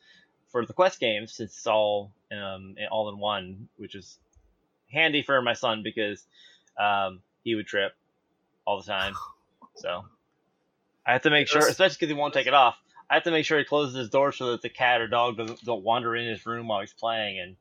[0.52, 4.20] for the Quest games since it's all um, all in one, which is
[4.92, 6.26] handy for my son because
[6.80, 7.94] um, he would trip
[8.66, 9.14] all the time.
[9.76, 10.06] So
[11.06, 12.78] I have to make sure, especially because he won't take it off.
[13.10, 15.38] I have to make sure he closes his door so that the cat or dog
[15.38, 17.56] doesn't don't wander in his room while he's playing and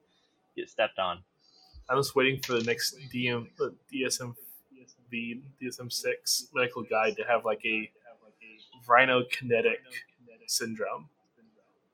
[0.55, 1.23] get stepped on.
[1.89, 4.35] I'm just waiting for the next DM, the DSM,
[5.13, 7.89] the DSM six medical guide to have like a
[8.89, 9.77] rhinokinetic
[10.47, 11.09] syndrome,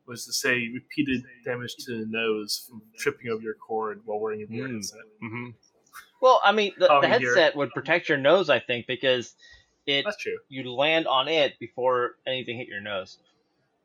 [0.07, 4.41] was to say repeated damage to the nose from tripping over your cord while wearing
[4.41, 4.75] your Mm.
[4.77, 5.01] headset.
[5.23, 5.49] Mm-hmm.
[6.21, 7.19] Well, I mean, the, the Tommy here.
[7.35, 9.35] headset would protect your nose, I think, because
[9.87, 10.39] it That's true.
[10.49, 13.19] you land on it before anything hit your nose.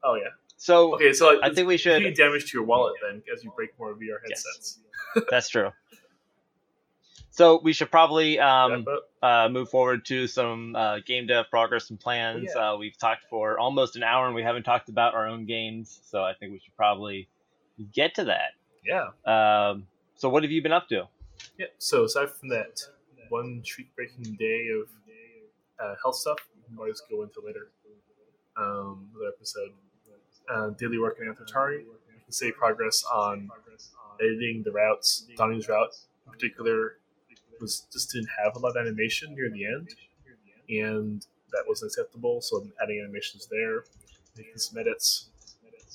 [0.03, 0.29] Oh yeah.
[0.57, 2.15] So Okay, so I think we should should.
[2.15, 4.43] damage to your wallet then as you break more VR Yes.
[4.45, 4.79] headsets.
[5.29, 5.71] That's true.
[7.33, 8.85] So we should probably um,
[9.23, 12.51] uh, move forward to some uh, game dev progress and plans.
[12.55, 12.73] Yeah.
[12.73, 15.99] uh, we've talked for almost an hour and we haven't talked about our own games,
[16.05, 17.27] so I think we should probably
[17.91, 18.51] get to that.
[18.85, 19.07] yeah.
[19.25, 21.07] Um, so what have you been up to?
[21.57, 21.65] Yeah.
[21.79, 22.79] So aside from that
[23.29, 24.89] one streak breaking day of
[25.83, 27.71] uh, health stuff, we can always go into later.
[28.55, 29.71] Um, another episode.
[30.47, 31.79] Uh, daily work in Anthotari.
[31.79, 33.49] I can say progress on
[34.21, 35.25] editing the routes.
[35.35, 35.95] Donnie's route
[36.27, 36.97] in particular
[37.61, 39.89] was just didn't have a lot of animation near the end,
[40.69, 42.41] and that wasn't acceptable.
[42.41, 43.83] So I'm adding animations there,
[44.37, 45.29] making some edits.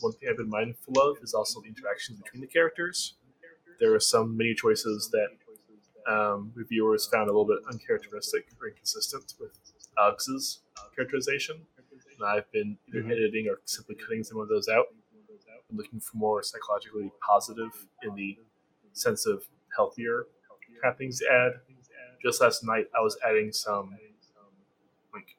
[0.00, 3.14] One thing I've been mindful of is also the interactions between the characters.
[3.80, 5.28] There are some menu choices that
[6.12, 9.58] um, reviewers found a little bit uncharacteristic or inconsistent with
[9.98, 10.60] Alex's
[10.94, 11.56] characterization.
[12.18, 13.12] And I've been either Mhm.
[13.12, 14.86] editing or simply cutting some of those out.
[15.70, 18.38] I'm looking for more psychologically positive in the
[18.94, 19.46] sense of
[19.76, 20.26] healthier
[20.80, 21.52] kind of things to add.
[22.22, 23.96] Just last night, I was adding some,
[25.14, 25.36] like,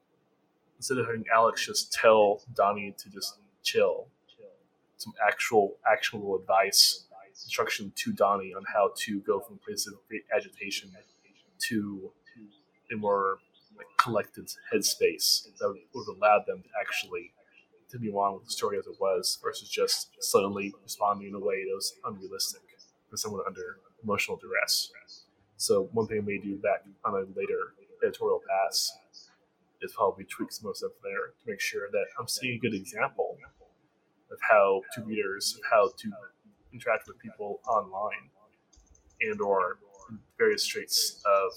[0.78, 4.08] instead of having Alex just tell Donnie to just chill,
[4.98, 7.06] some actual, actionable advice,
[7.44, 10.92] instruction to Donnie on how to go from a place of great agitation
[11.60, 12.12] to
[12.92, 13.40] a more
[13.78, 17.32] like, collected headspace that would, have allowed them to actually
[17.90, 21.64] continue on with the story as it was versus just suddenly responding in a way
[21.64, 22.62] that was unrealistic
[23.10, 24.92] for someone under emotional duress.
[25.60, 28.94] So one thing I may do back on a later editorial pass
[29.82, 32.74] is probably tweak some of stuff there to make sure that I'm seeing a good
[32.74, 33.38] example
[34.32, 36.12] of how to readers, of how to
[36.72, 38.32] interact with people online
[39.20, 39.80] and or
[40.38, 41.52] various traits of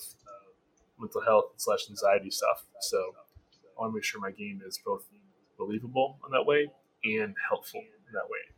[0.99, 2.65] mental health slash anxiety stuff.
[2.81, 5.05] So I want to make sure my game is both
[5.57, 6.73] believable in that way
[7.05, 8.52] and helpful in that way.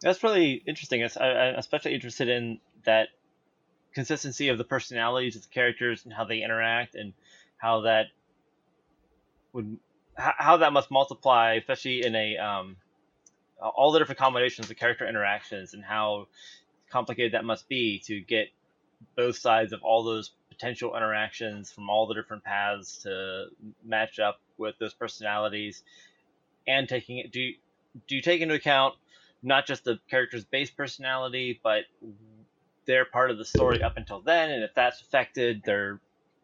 [0.00, 1.02] That's really interesting.
[1.02, 3.08] I, I'm especially interested in that
[3.94, 7.12] consistency of the personalities of the characters and how they interact and
[7.56, 8.06] how that
[9.52, 9.78] would
[10.16, 12.76] how that must multiply, especially in a um,
[13.60, 16.28] all the different combinations of character interactions and how
[16.90, 18.48] complicated that must be to get
[19.16, 23.46] both sides of all those potential interactions from all the different paths to
[23.84, 25.82] match up with those personalities
[26.66, 27.54] and taking it do you,
[28.06, 28.94] do you take into account
[29.44, 31.84] not just the character's base personality, but
[32.86, 36.00] they're part of the story up until then, and if that's affected their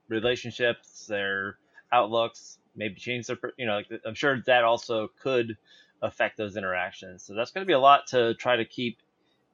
[0.09, 1.57] relationships, their
[1.93, 5.57] outlooks, maybe change their, you know, like, I'm sure that also could
[6.03, 7.23] affect those interactions.
[7.23, 8.99] So that's going to be a lot to try to keep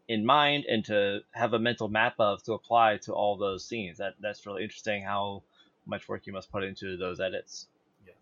[0.09, 3.99] in mind and to have a mental map of to apply to all those scenes.
[3.99, 5.43] That that's really interesting how
[5.87, 7.67] much work you must put into those edits.
[8.07, 8.13] Yeah,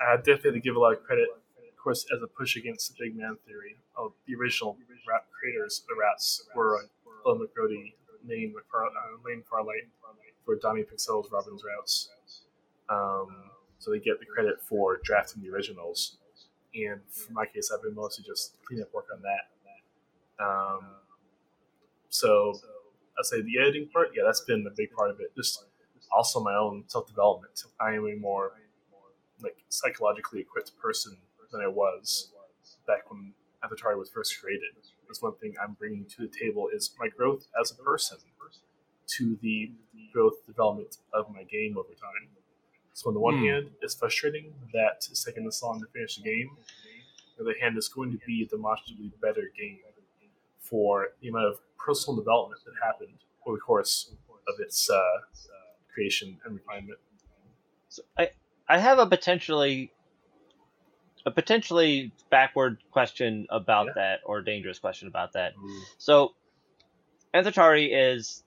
[0.00, 1.28] uh, I definitely give a lot of credit,
[1.82, 3.76] course, as a push against the big man theory.
[3.96, 4.76] of the original
[5.08, 6.86] rap creators, the rats were uh,
[7.24, 7.94] Phil McGrody,
[8.26, 9.88] Lane, McFar- uh, Lane Farlight
[10.44, 12.10] for Donnie Pixel's Robin's Routes.
[12.88, 16.18] Um, so they get the credit for drafting the originals.
[16.74, 20.44] And for my case, I've been mostly just cleanup work on that.
[20.44, 20.80] Um,
[22.08, 22.54] so
[23.18, 25.34] I'd say the editing part, yeah, that's been a big part of it.
[25.36, 25.64] Just
[26.12, 27.62] also my own self development.
[27.80, 28.52] I am a more
[29.42, 31.16] like psychologically equipped person
[31.50, 32.32] than I was
[32.86, 33.32] back when
[33.62, 34.70] Avatar was first created.
[35.06, 38.18] That's one thing I'm bringing to the table is my growth as a person
[39.18, 39.72] to the
[40.12, 42.28] growth development of my game over time.
[42.92, 43.44] So on the one Hmm.
[43.44, 46.50] hand, it's frustrating that it's taken this long to finish the game.
[47.38, 49.80] On the other hand, it's going to be a demonstrably better game
[50.60, 54.12] for the amount of personal development that happened over the course
[54.46, 55.00] of its uh,
[55.92, 56.98] creation and refinement.
[57.88, 58.30] So I
[58.68, 59.90] I have a potentially
[61.26, 63.92] a potentially backward question about Yeah.
[63.96, 65.54] that or dangerous question about that.
[65.98, 66.34] So
[67.34, 68.42] Anthotari is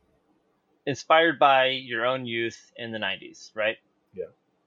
[0.85, 3.77] inspired by your own youth in the 90s, right?
[4.13, 4.25] Yeah.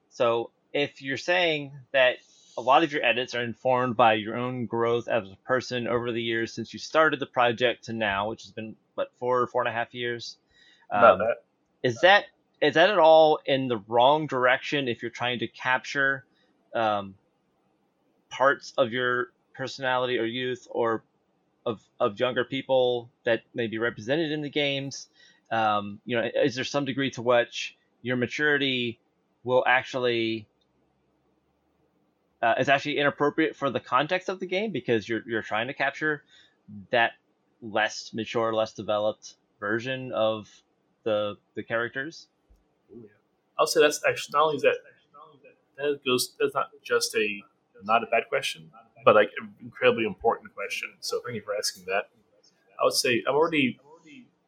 [0.09, 2.17] So if you're saying that
[2.57, 6.11] a lot of your edits are informed by your own growth as a person over
[6.11, 9.47] the years since you started the project to now, which has been what four or
[9.47, 10.37] four and a half years,
[10.89, 11.43] About um, that,
[11.83, 12.25] is that
[12.59, 16.25] is that at all in the wrong direction if you're trying to capture
[16.73, 17.13] um,
[18.29, 21.03] parts of your personality or youth or
[21.65, 25.07] of, of younger people that may be represented in the games.
[25.51, 28.99] Um, you know is there some degree to which your maturity
[29.43, 30.45] will actually
[32.41, 35.73] uh, is actually inappropriate for the context of the game because you're you're trying to
[35.73, 36.23] capture
[36.91, 37.13] that
[37.61, 40.49] less mature less developed version of
[41.03, 42.27] the the characters?
[43.57, 44.75] I'll say that's actually not only that
[45.77, 47.41] that goes that's not just a
[47.83, 48.69] not a bad question,
[49.05, 49.29] but like
[49.61, 50.89] incredibly important question.
[50.99, 52.09] So thank you for asking that.
[52.79, 53.79] I would say I'm already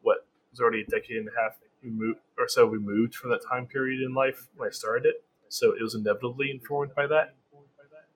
[0.02, 3.66] what was already a decade and a half removed or so removed from that time
[3.66, 5.24] period in life when I started it.
[5.48, 7.34] So it was inevitably informed by that.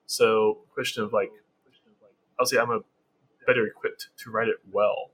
[0.07, 1.33] So question of like
[2.39, 2.81] I'll say I'm a
[3.47, 5.11] better equipped to write it well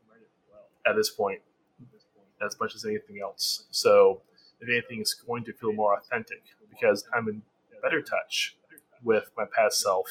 [0.86, 1.40] at this point
[2.42, 3.66] as much as anything else.
[3.70, 4.22] So
[4.61, 7.42] if anything, it's going to feel more authentic because I'm in
[7.82, 8.57] better touch
[9.03, 10.07] with my past self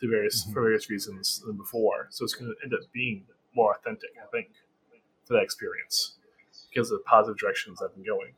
[0.00, 0.52] to various Mm-hmm.
[0.52, 2.08] for various reasons than before.
[2.10, 4.50] So it's going to end up being more authentic, I think,
[5.26, 6.16] for that experience
[6.68, 8.32] because of the positive directions I've been going.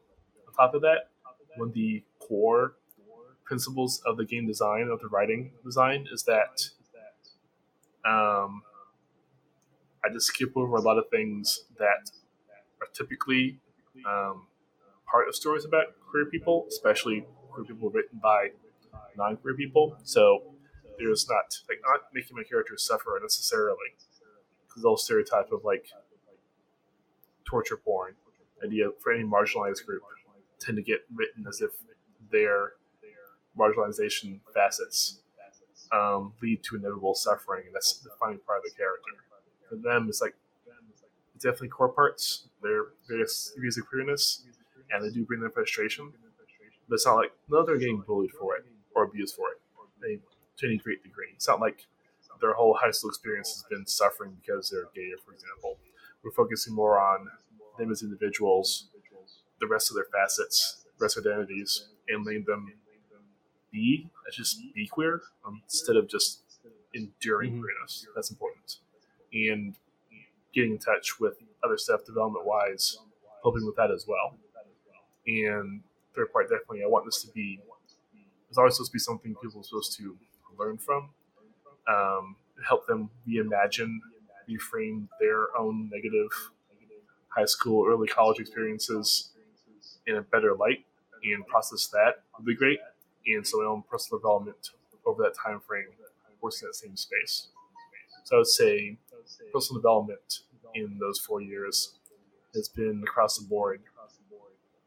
[0.46, 1.10] On top of that,
[1.56, 2.74] one of the core
[3.44, 6.70] principles of the game design of the writing design is that
[8.04, 8.62] um,
[10.04, 12.10] I just skip over a lot of things that
[12.80, 13.58] are typically
[14.06, 14.46] um,
[15.10, 18.48] part of stories about queer people, especially queer people written by
[19.16, 19.96] non-queer people.
[20.04, 20.54] So
[20.98, 23.94] there's not like not making my characters suffer necessarily
[24.66, 25.86] because the whole stereotype of like
[27.44, 28.14] torture porn
[28.64, 30.02] idea for any marginalized group
[30.60, 31.70] tend to get written as if
[32.30, 32.72] their
[33.58, 35.20] marginalization facets
[35.92, 39.12] um, lead to inevitable suffering, and that's the defining part of the character.
[39.68, 40.34] For them, it's like
[41.34, 42.48] it's definitely core parts.
[42.62, 44.44] They're various degrees of queerness,
[44.90, 46.12] and they do bring their frustration.
[46.88, 49.60] But it's not like no, they're getting bullied for it or abused for it.
[50.58, 51.86] To any great degree, it's not like
[52.40, 55.78] their whole high school experience has been suffering because they're gay, for example.
[56.22, 57.28] We're focusing more on
[57.78, 58.88] them as individuals,
[59.60, 62.72] the rest of their facets, the rest of their identities, and letting them
[63.72, 66.42] be, just be queer um, instead of just
[66.92, 67.60] enduring Mhm.
[67.62, 68.06] queerness.
[68.14, 68.78] That's important.
[69.32, 69.76] And
[70.52, 72.98] getting in touch with other stuff development wise,
[73.42, 74.38] helping with that as well.
[75.26, 75.82] And
[76.14, 77.60] third part, definitely, I want this to be,
[78.54, 80.16] it's always supposed to be something people are supposed to
[80.56, 81.10] learn from,
[81.88, 83.98] um, help them reimagine,
[84.48, 86.30] reframe their own negative
[87.26, 89.30] high school, early college experiences
[90.06, 90.84] in a better light
[91.24, 92.78] and process that would be great.
[93.26, 94.70] And so my own personal development
[95.04, 95.88] over that time frame
[96.40, 97.48] works in that same space.
[98.22, 98.98] So I would say
[99.52, 100.42] personal development
[100.76, 101.94] in those four years
[102.54, 103.80] has been across the board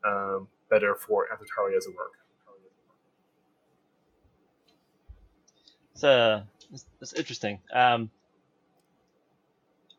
[0.05, 2.13] um, better for Anthotari as a work.
[5.97, 7.59] It's a That's, that's interesting.
[7.73, 8.11] Um,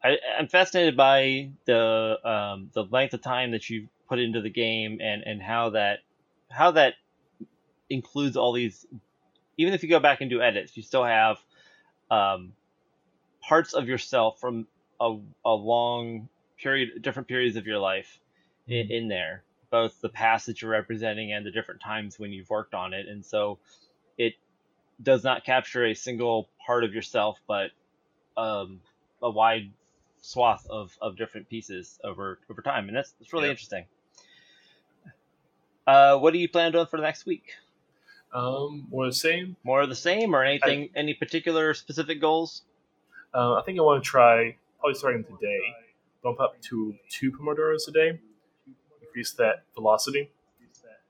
[0.05, 4.51] I, I'm fascinated by the um, the length of time that you put into the
[4.51, 5.99] game and, and how that
[6.49, 6.95] how that
[7.91, 8.87] includes all these.
[9.57, 11.39] Even if you go back and do edits, you still have
[12.13, 12.53] um,
[13.41, 14.69] parts of yourself from
[15.01, 16.29] a, a long
[16.59, 18.21] period, different periods of your life
[18.69, 19.43] in, in there,
[19.73, 23.09] both the past that you're representing and the different times when you've worked on it,
[23.09, 23.59] and so
[24.17, 24.35] it
[25.03, 27.71] does not capture a single part of yourself, but
[28.37, 28.81] um,
[29.23, 29.71] a wide
[30.21, 33.53] swath of, of different pieces over over time, and that's, that's really Yeah.
[33.53, 33.85] interesting.
[35.87, 37.55] Uh, what do you plan on doing for the next week?
[38.33, 39.57] Um, more the same.
[39.65, 40.91] More of the same, or anything?
[40.95, 42.63] any particular specific goals?
[43.33, 45.61] Uh, I think I want to try, probably starting today,
[46.23, 48.21] bump up to two Pomodoros a day,
[49.01, 50.31] increase that velocity.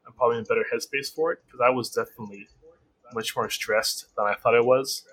[0.07, 2.49] I'm probably in a better headspace for it because I was definitely
[3.15, 5.05] much more stressed than I thought I was,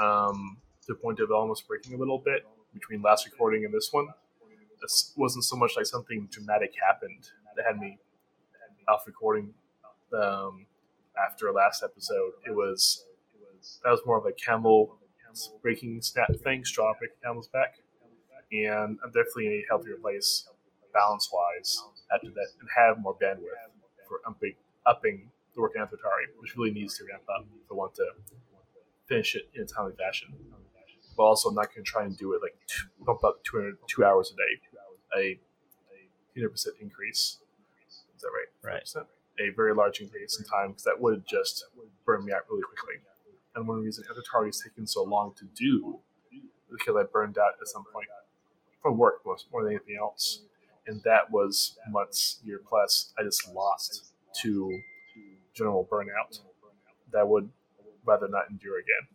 [0.00, 3.88] um, to the point of almost breaking a little bit between last recording and this
[3.92, 4.08] one.
[4.80, 7.98] This wasn't so much like something dramatic happened that had me
[8.88, 9.54] off recording
[10.12, 10.66] um,
[11.16, 12.32] after last episode.
[12.46, 13.04] It was
[13.84, 14.96] that was more of a camel
[15.62, 17.76] breaking snap thing, straw breaking camel's back,
[18.50, 20.48] and I'm definitely in a healthier place
[20.92, 23.46] balance wise after that, and have more bandwidth
[24.08, 24.54] for upping,
[24.84, 28.06] upping the work on Atari, which really needs to ramp up if I want to
[29.06, 30.34] finish it in a timely fashion.
[31.16, 33.76] But also, I'm not going to try and do it like two, bump up 200,
[33.86, 35.38] two hours a day,
[36.36, 37.38] a 100% increase.
[38.16, 38.74] Is that right?
[38.74, 38.84] Right.
[38.84, 39.04] 100%?
[39.40, 41.64] A very large increase in time because that would just
[42.06, 42.94] burn me out really quickly.
[43.54, 45.98] And one reason Atari is taking so long to do
[46.34, 48.06] is because I burned out at some point
[48.80, 50.42] from work most more than anything else.
[50.86, 53.12] And that was months, year plus.
[53.18, 54.80] I just lost to
[55.54, 56.40] general burnout
[57.12, 57.50] that would
[58.04, 59.08] rather not endure again.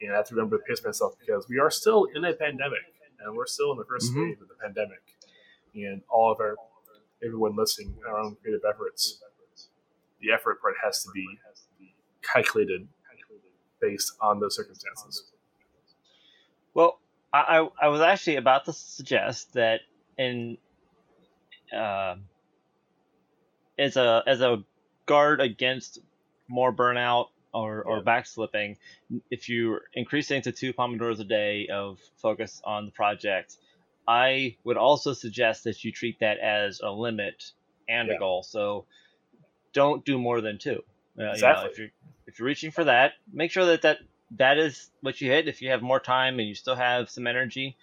[0.00, 2.80] And I have to remember to pace myself because we are still in a pandemic
[3.20, 4.28] and we're still in the 1st Mhm.
[4.28, 5.02] wave of the pandemic.
[5.74, 6.56] And all of our
[7.24, 9.20] everyone listening, our own creative efforts,
[10.20, 11.26] the effort part has to be
[12.22, 12.88] calculated
[13.80, 15.32] based on those circumstances.
[16.74, 17.00] Well,
[17.32, 19.80] I, I, I was actually about to suggest that
[20.18, 20.58] in
[21.74, 22.16] uh,
[23.78, 24.64] as a as a
[25.06, 25.98] guard against
[26.48, 28.76] more burnout or, or backslipping,
[29.30, 33.56] if you're increasing to two pomodoros a day of focus on the project,
[34.08, 37.44] I would also suggest that you treat that as a limit
[37.88, 38.16] and Yeah.
[38.16, 38.42] a goal.
[38.42, 38.86] So
[39.72, 40.82] don't do more than two.
[41.18, 41.70] Uh, you know, Exactly.
[41.70, 41.88] if you're
[42.26, 43.98] if you're reaching for that, make sure that, that
[44.38, 45.46] that is what you hit.
[45.46, 47.76] If you have more time and you still have some energy,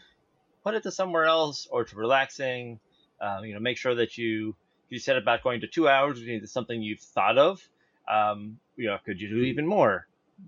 [0.64, 2.80] put it to somewhere else or to relaxing.
[3.22, 4.56] Um, you know, make sure that you
[4.92, 7.68] you said about going to two hours, which is something you've thought of.
[8.08, 10.08] Um, you know, could you do even more?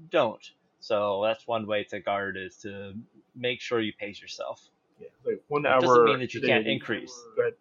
[0.09, 0.43] Don't.
[0.79, 2.93] So that's one way to guard is to
[3.35, 4.61] make sure you pace yourself.
[4.99, 5.81] Yeah, like one It hour.
[5.81, 7.13] doesn't mean that you can't increase.
[7.39, 7.53] Ahead.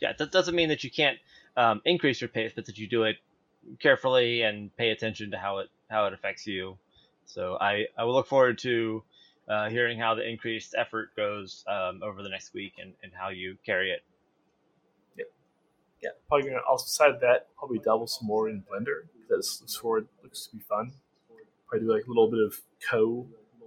[0.00, 1.18] Yeah, that doesn't mean that you can't
[1.56, 3.16] um, increase your pace, but that you do it
[3.80, 6.76] carefully and pay attention to how it how it affects you.
[7.24, 9.02] So I I will look forward to
[9.48, 13.30] uh, hearing how the increased effort goes um, over the next week and, and how
[13.30, 14.02] you carry it.
[16.06, 20.06] Yeah, probably gonna also side that probably double some more in Blender because this forward
[20.22, 20.92] looks to be fun.
[21.66, 22.54] Probably do like a little bit of
[22.88, 23.26] co,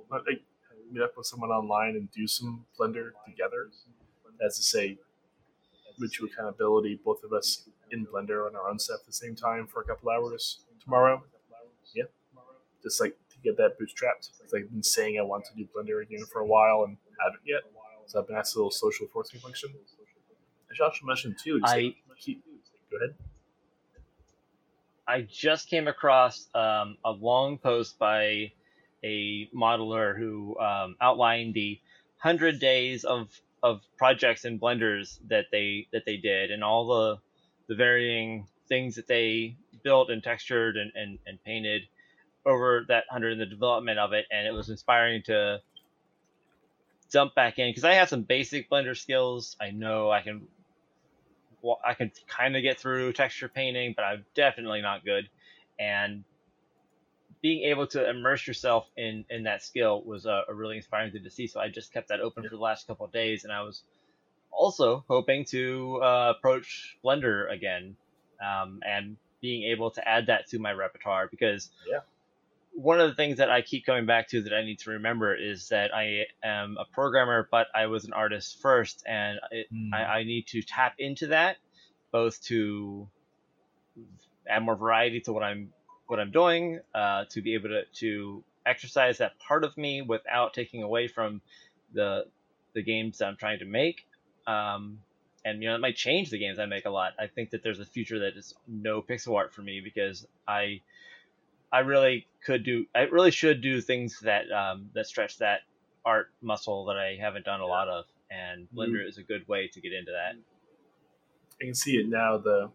[0.09, 0.41] like
[0.89, 3.69] meet up with someone online and do some Blender together.
[4.45, 4.97] As to say,
[5.97, 9.67] mutual accountability, both of us in Blender on our own stuff at the same time
[9.67, 11.21] for a couple hours tomorrow.
[11.93, 12.03] Yeah,
[12.81, 14.31] just like to get that bootstrapped.
[14.39, 17.41] 'Cause I've been saying I want to do Blender again for a while and haven't
[17.45, 17.63] yet.
[18.05, 19.73] So I've been asked a little social forcing function.
[20.71, 21.59] I should also mention too.
[21.65, 22.43] I- keep,
[22.91, 23.15] go ahead.
[25.07, 28.51] I just came across um, a long post by
[29.03, 31.79] a modeler who um, outlined the
[32.17, 33.29] hundred days of
[33.63, 37.17] of projects and blenders that they that they did and all the
[37.67, 41.83] the varying things that they built and textured and, and, and painted
[42.45, 45.59] over that hundred in the development of it and it was inspiring to
[47.11, 49.55] jump back in because I have some basic blender skills.
[49.59, 50.47] I know I can
[51.85, 55.29] I can kind of get through texture painting, but I'm definitely not good.
[55.79, 56.23] And
[57.41, 61.23] being able to immerse yourself in in that skill was a, a really inspiring thing
[61.23, 61.47] to see.
[61.47, 63.83] So I just kept that open for the last couple of days, and I was
[64.51, 67.95] also hoping to uh, approach Blender again,
[68.41, 71.99] um, and being able to add that to my repertoire because Yeah.
[72.71, 75.35] One of the things that I keep coming back to that I need to remember
[75.35, 79.93] is that I am a programmer, but I was an artist first, and it, Hmm.
[79.93, 81.57] I, I need to tap into that
[82.11, 83.07] both to
[84.47, 85.73] add more variety to what I'm
[86.07, 90.53] what I'm doing, uh, to be able to, to exercise that part of me without
[90.53, 91.41] taking away from
[91.93, 92.25] the
[92.73, 94.05] the games that I'm trying to make.
[94.47, 94.99] Um,
[95.45, 97.13] and you know, it might change the games I make a lot.
[97.19, 100.81] I think that there's a future that is no pixel art for me because I
[101.71, 105.61] I really could do I really should do things that um, that stretch that
[106.05, 109.67] art muscle that I haven't done a lot of, and Blender is a good way
[109.67, 110.35] to get into that.
[111.61, 112.37] I can see it now.
[112.37, 112.69] The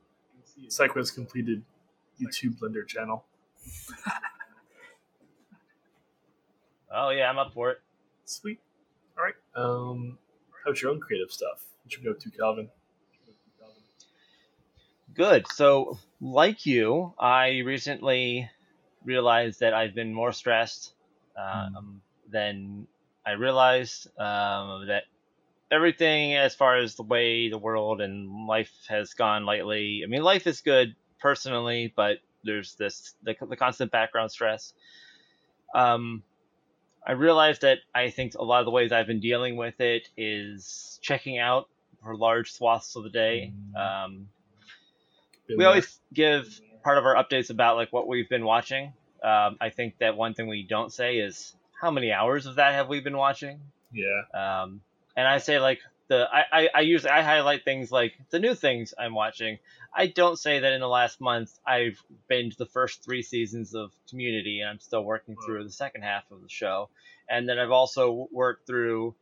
[0.69, 1.63] Side Quest Completed
[2.21, 3.25] YouTube Blender channel.
[6.93, 7.79] oh yeah, I'm up for it.
[8.25, 8.61] Sweet.
[9.19, 9.35] All right.
[9.57, 10.19] Um,
[10.65, 11.65] how's your own creative stuff?
[11.83, 12.69] What you go to, Calvin?
[15.15, 15.47] Good.
[15.53, 18.51] So, like you, I recently
[19.05, 20.95] realized that I've been more stressed
[21.37, 22.33] um, mm.
[22.33, 22.87] than
[23.27, 24.09] I realized.
[24.19, 25.05] Um, that
[25.71, 30.23] everything, as far as the way the world and life has gone lately, I mean,
[30.23, 34.73] life is good personally, but there's this the, the constant background stress.
[35.75, 36.23] Um,
[37.07, 40.09] I realized that I think a lot of the ways I've been dealing with it
[40.17, 41.69] is checking out
[42.03, 43.53] for large swaths of the day.
[43.75, 44.05] Mm.
[44.07, 44.29] Um,
[45.49, 48.93] we always give part of our updates about like what we've been watching.
[49.23, 52.75] Um, I think that one thing we don't say is how many hours of that
[52.75, 53.59] have we been watching.
[53.91, 54.23] Yeah.
[54.35, 54.83] Um,
[55.17, 58.55] and I say like the I, I, I usually I highlight things like the new
[58.55, 59.59] things I'm watching.
[59.97, 61.99] I don't say that in the last month I've
[62.31, 66.31] binged the first three seasons of Community and I'm still working through the second half
[66.31, 66.91] of the show,
[67.29, 69.15] and then I've also worked through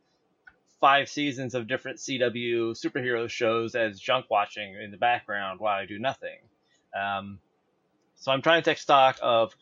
[0.81, 5.85] five seasons of different CW superhero shows as junk watching in the background while I
[5.85, 6.39] do nothing.
[6.93, 7.39] Um,
[8.23, 9.53] so I'm trying to take stock of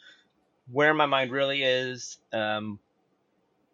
[0.72, 2.78] where my mind really is, um,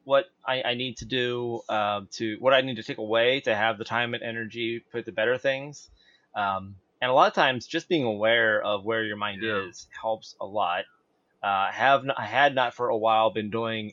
[0.06, 3.54] what I, I, need to do uh, to what I need to take away to
[3.54, 5.90] have the time and energy put to better things.
[6.34, 9.68] Um, and a lot of times, just being aware of where your mind yeah.
[9.68, 10.86] is helps a lot.
[11.44, 13.92] Uh, have not, I had not for a while been doing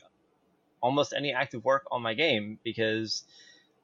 [0.79, 3.25] almost any active work on my game because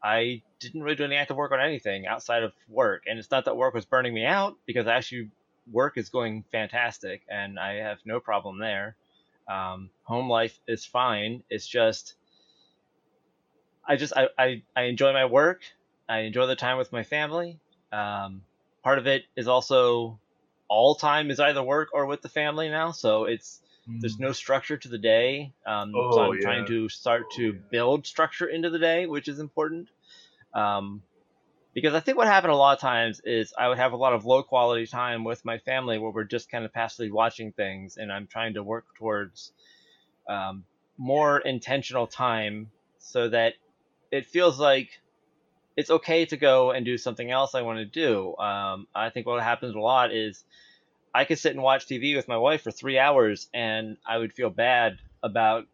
[0.02, 3.04] I didn't really do any active work on anything outside of work.
[3.06, 5.30] And it's not that work was burning me out because I actually
[5.72, 8.96] work is going fantastic and I have no problem there.
[9.48, 11.44] Um, home life is fine.
[11.50, 12.16] It's just
[13.88, 15.62] I just I, I, I enjoy my work.
[16.08, 17.60] I enjoy the time with my family.
[17.92, 18.44] Um,
[18.84, 20.20] part of it is also
[20.68, 24.78] all time is either work or with the family now, so it's there's no structure
[24.78, 25.52] to the day.
[25.66, 26.42] Um, oh, so I'm yeah.
[26.42, 27.60] trying to start oh, to yeah.
[27.72, 29.90] build structure into the day, which is important.
[30.54, 31.02] Um,
[31.74, 34.14] because I think what happened a lot of times is I would have a lot
[34.14, 37.98] of low quality time with my family where we're just kind of passively watching things,
[37.98, 39.54] and I'm trying to work towards
[40.28, 40.66] um,
[40.98, 43.54] more intentional time so that
[44.12, 44.90] it feels like
[45.78, 48.36] it's okay to go and do something else I want to do.
[48.38, 50.44] Um, I think what happens a lot is
[51.14, 54.34] I could sit and watch TV with my wife for three hours, and I would
[54.34, 55.66] feel bad about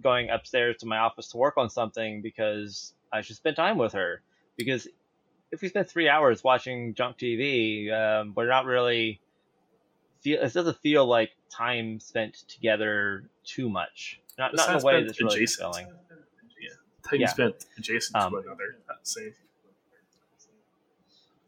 [0.00, 3.92] going upstairs to my office to work on something because I should spend time with
[3.92, 4.22] her.
[4.56, 4.86] Because
[5.52, 9.20] if we spend three hours watching junk TV, um, we're not really
[10.20, 10.40] feel.
[10.40, 14.20] It doesn't feel like time spent together too much.
[14.38, 15.74] Not not in a way that's really adjacent.
[15.74, 15.94] fulfilling.
[16.60, 16.68] Yeah,
[17.08, 17.26] time yeah.
[17.28, 18.78] spent adjacent um, to another.
[19.02, 19.34] Same.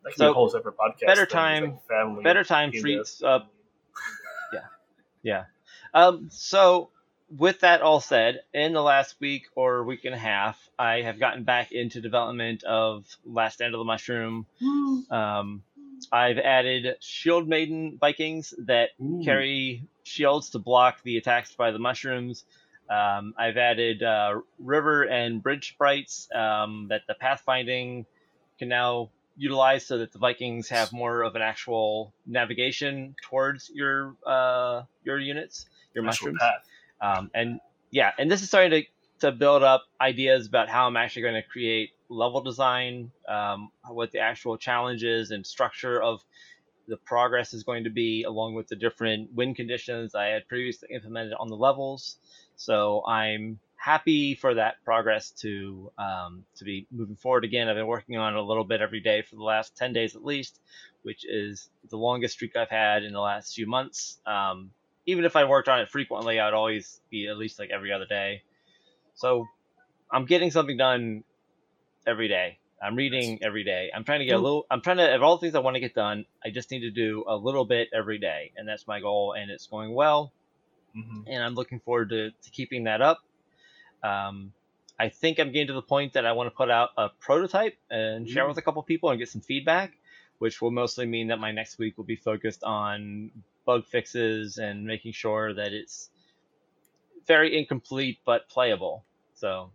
[0.05, 1.07] That so, a whole separate podcast.
[1.07, 1.79] Better time.
[1.91, 3.51] Like better time treats up.
[4.53, 4.61] yeah,
[5.23, 5.45] yeah.
[5.95, 6.29] Um.
[6.31, 6.91] So
[7.31, 11.19] with that all said, in the last week or week and a half, I have
[11.19, 14.47] gotten back into development of Last Stand of the Mushroom.
[15.11, 15.63] Um,
[16.13, 19.23] I've added Shield Maiden Vikings that Ooh.
[19.25, 22.45] carry shields to block the attacks by the mushrooms.
[22.91, 28.05] Um, I've added uh, river and bridge sprites um, that the pathfinding
[28.59, 34.15] can now utilize so that the Vikings have more of an actual navigation towards your
[34.27, 36.39] uh, your units, your Actual mushrooms.
[36.41, 36.65] Path.
[37.01, 37.61] Um, and
[37.91, 38.83] yeah, and this is starting
[39.21, 43.71] to, to build up ideas about how I'm actually going to create level design, um,
[43.89, 46.25] what the actual challenges and structure of
[46.87, 50.89] the progress is going to be, along with the different win conditions I had previously
[50.93, 52.17] implemented on the levels.
[52.57, 57.69] So I'm happy for that progress to um, to be moving forward again.
[57.69, 60.17] I've been working on it a little bit every day for the last 10 days
[60.17, 60.61] at least,
[61.03, 64.19] which is the longest streak I've had in the last few months.
[64.27, 64.71] Um,
[65.07, 68.07] even if I worked on it frequently, I'd always be at least like every other
[68.07, 68.43] day.
[69.15, 69.47] So
[70.11, 71.25] I'm getting something done
[72.07, 72.59] every day.
[72.83, 73.91] I'm reading every day.
[73.95, 74.67] I'm trying to get a little.
[74.71, 76.27] I'm trying to of all the things I want to get done.
[76.45, 79.33] I just need to do a little bit every day, and that's my goal.
[79.33, 80.33] And it's going well,
[80.95, 81.23] mm-hmm.
[81.27, 83.21] and I'm looking forward to, to keeping that up.
[84.03, 84.53] Um,
[84.99, 87.77] I think I'm getting to the point that I want to put out a prototype
[87.91, 88.51] and share mm-hmm.
[88.51, 89.93] with a couple people and get some feedback,
[90.39, 93.31] which will mostly mean that my next week will be focused on
[93.65, 96.11] bug fixes and making sure that it's
[97.27, 99.05] very incomplete but playable.
[99.35, 99.71] So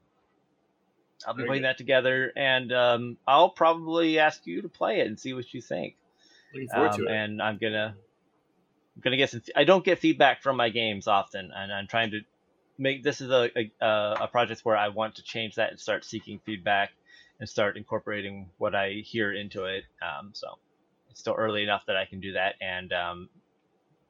[1.28, 1.68] I'll be Very putting good.
[1.68, 5.62] that together, and um, I'll probably ask you to play it and see what you
[5.62, 5.96] think.
[6.54, 7.12] Looking forward Um, to it.
[7.12, 7.96] and I'm gonna
[8.96, 9.42] I'm gonna get some.
[9.56, 12.22] I don't get feedback from my games often, and I'm trying to
[12.78, 13.50] make this is a
[13.82, 16.92] a, a project where I want to change that and start seeking feedback
[17.40, 19.84] and start incorporating what I hear into it.
[20.02, 20.58] Um, so
[21.10, 23.30] it's still early enough that I can do that and um,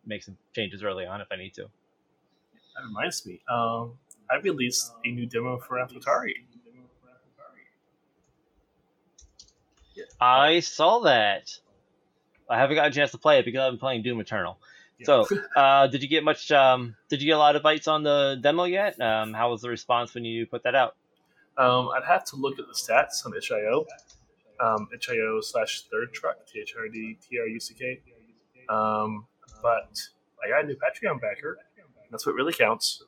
[0.10, 1.64] make some changes early on if I need to.
[1.64, 3.42] That reminds me.
[3.50, 3.94] Um,
[4.30, 6.34] I released a new demo for Atari.
[10.20, 11.58] I saw that.
[12.50, 14.58] I haven't got a chance to play it because I've been playing Doom Eternal.
[14.98, 15.06] Yeah.
[15.06, 16.52] So, uh, did you get much?
[16.52, 19.00] Um, did you get a lot of bites on the demo yet?
[19.00, 20.96] Um, how was the response when you put that out?
[21.58, 23.86] Um, I'd have to look at the stats on itch.io.
[24.62, 28.02] Um, itch.io slash third truck, T H R D T R U C K.
[28.68, 29.26] Um,
[29.62, 29.98] but
[30.44, 31.58] I got a new Patreon backer.
[32.12, 33.04] That's what really counts.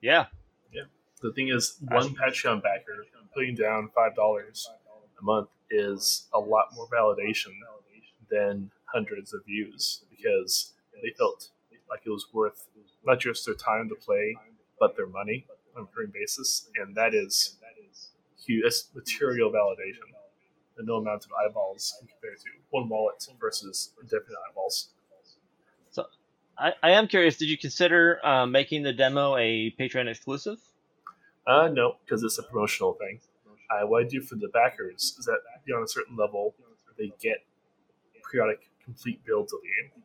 [0.00, 0.26] Yeah,
[0.72, 0.82] Yeah.
[1.20, 4.68] The thing is, one Patreon backer putting down five dollars
[5.20, 7.52] a month is a lot more validation
[8.30, 11.50] than hundreds of views because they felt
[11.88, 12.68] like it was worth
[13.04, 14.36] not just their time to play,
[14.80, 15.46] but their money
[15.76, 17.56] on a recurring basis, and that is
[18.44, 18.62] huge.
[18.64, 20.08] That's material validation.
[20.78, 24.88] No amount of eyeballs can compare to one wallet versus infinite eyeballs.
[25.90, 26.06] So,
[26.58, 27.36] I, I am curious.
[27.36, 30.58] Did you consider um, making the demo a Patreon exclusive?
[31.46, 33.20] Uh, no, because it's a promotional thing.
[33.70, 36.54] Uh, what I do for the backers is that beyond a certain level,
[36.98, 37.38] they get
[38.30, 40.02] periodic complete builds of the game.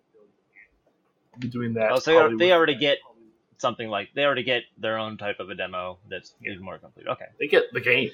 [1.34, 1.92] I'll be doing that.
[1.92, 2.98] Oh, so they, they already get
[3.58, 6.52] something like they already get their own type of a demo that's Yeah.
[6.54, 7.08] even more complete.
[7.08, 7.26] Okay.
[7.40, 8.12] they get the game.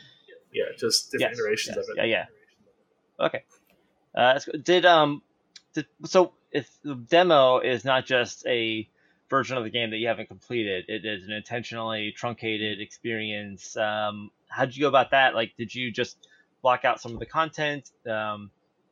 [0.51, 1.97] Yeah, just different Yes, iterations yes, of it.
[1.97, 2.25] Yeah, yeah.
[3.19, 3.43] Okay.
[4.15, 5.21] Uh, did um,
[5.73, 8.87] did, so if the demo is not just a
[9.29, 13.75] version of the game that you haven't completed, it is an intentionally truncated experience.
[13.75, 15.33] Um, how did you go about that?
[15.33, 16.27] Like, did you just
[16.61, 17.89] block out some of the content?
[18.07, 18.51] Um,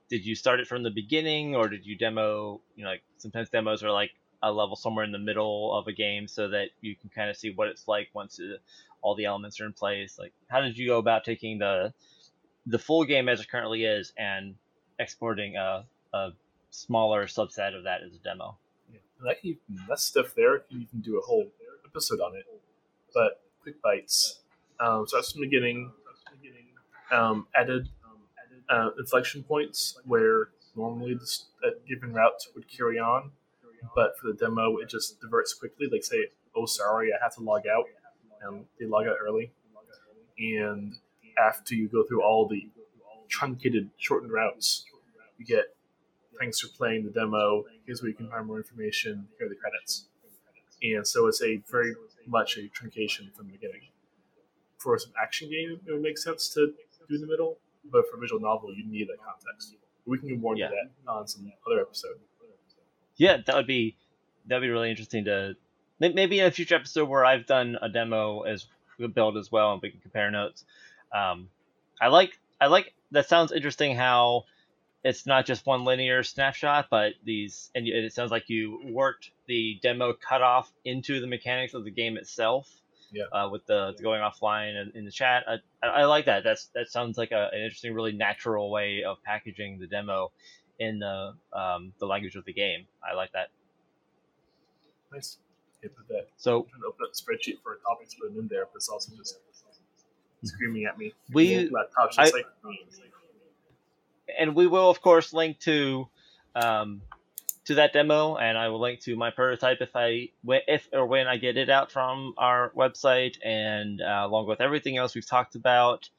[0.09, 2.61] did you start it from the beginning, or did you demo?
[2.75, 4.11] You know, like sometimes demos are like
[4.43, 7.37] a level somewhere in the middle of a game, so that you can kind of
[7.37, 8.59] see what it's like once it,
[9.01, 10.17] all the elements are in place.
[10.17, 11.93] Like, how did you go about taking the
[12.65, 14.55] the full game as it currently is and
[14.99, 16.29] exporting a, a
[16.69, 18.57] smaller subset of that as a demo.
[18.91, 18.99] Yeah.
[19.23, 19.59] That, even,
[19.89, 21.47] that stuff there you can even do a whole
[21.85, 22.45] episode on it.
[23.13, 24.39] But quick bites.
[24.79, 25.91] Um, so that's from the beginning.
[27.11, 27.89] Um, added
[28.69, 31.47] uh, inflection points where normally this,
[31.87, 33.31] given route would carry on,
[33.95, 35.89] but for the demo it just diverts quickly.
[35.91, 37.85] Like say, oh sorry, I have to log out,
[38.43, 39.51] and they log out early.
[40.39, 40.95] And
[41.41, 42.67] after you go through all the
[43.29, 44.85] truncated, shortened routes,
[45.37, 45.75] you get
[46.39, 47.63] thanks for playing the demo.
[47.85, 49.27] Here's where you can find more information.
[49.37, 50.07] Here are the credits.
[50.83, 51.93] And so it's a very
[52.27, 53.81] much a truncation from the beginning.
[54.79, 56.73] For some action game, it would make sense to
[57.07, 57.57] do in the middle,
[57.91, 59.75] but for a visual novel, you need that context.
[60.05, 60.69] We can into Yeah.
[60.69, 62.19] that on some other episode.
[63.17, 63.95] Yeah, that would be
[64.47, 65.55] that would be really interesting to
[65.99, 68.65] maybe in a future episode where I've done a demo as
[68.99, 70.65] a build as well and we can compare notes.
[71.13, 71.49] Um,
[71.99, 74.45] I like I like that sounds interesting how
[75.03, 79.79] it's not just one linear snapshot, but these and it sounds like you worked the
[79.81, 82.69] demo cutoff into the mechanics of the game itself.
[83.13, 83.23] Yeah.
[83.33, 86.45] Uh, with the, the going offline in, in the chat, I, I, like that.
[86.45, 90.31] That's that sounds like a, an interesting, really natural way of packaging the demo
[90.79, 92.85] in the um, the language of the game.
[93.03, 93.49] I like that.
[95.11, 95.39] Nice.
[95.81, 96.27] Put that.
[96.37, 98.65] So I'm trying to open up the spreadsheet for a topic to put in there,
[98.71, 99.35] but it's also just
[100.43, 101.13] screaming at me.
[101.31, 102.45] We- laptop's just I- like,
[104.39, 106.07] and we will of course link to
[106.55, 107.01] um,
[107.65, 110.29] to that demo, and I will link to my prototype if I
[110.67, 114.97] if or when I get it out from our website, and uh, along with everything
[114.97, 116.09] else we've talked about.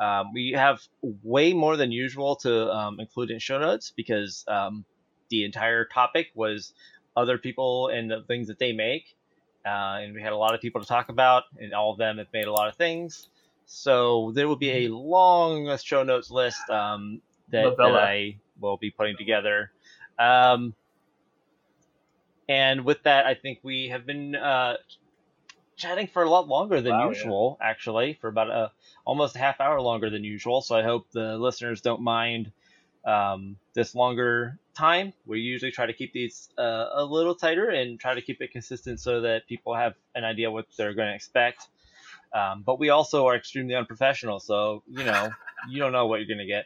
[0.00, 4.84] Um, we have way more than usual to um, include in show notes because um,
[5.28, 6.72] the entire topic was
[7.16, 9.16] other people and the things that they make,
[9.66, 12.18] uh, and we had a lot of people to talk about, and all of them
[12.18, 13.28] have made a lot of things.
[13.70, 17.20] So there will be a long show notes list um,
[17.50, 19.70] that, that I will be putting together.
[20.18, 20.74] Um,
[22.48, 24.78] and with that, I think we have been uh,
[25.76, 27.18] chatting for a lot longer than Wow, yeah.
[27.18, 28.72] usual, actually, for about a
[29.04, 30.62] almost a half hour longer than usual.
[30.62, 32.50] So I hope the listeners don't mind
[33.04, 35.12] um, this longer time.
[35.26, 38.50] We usually try to keep these uh, a little tighter and try to keep it
[38.50, 41.68] consistent so that people have an idea what they're going to expect.
[42.32, 45.30] Um, but we also are extremely unprofessional, so you know
[45.68, 46.64] you don't know what you're going to get.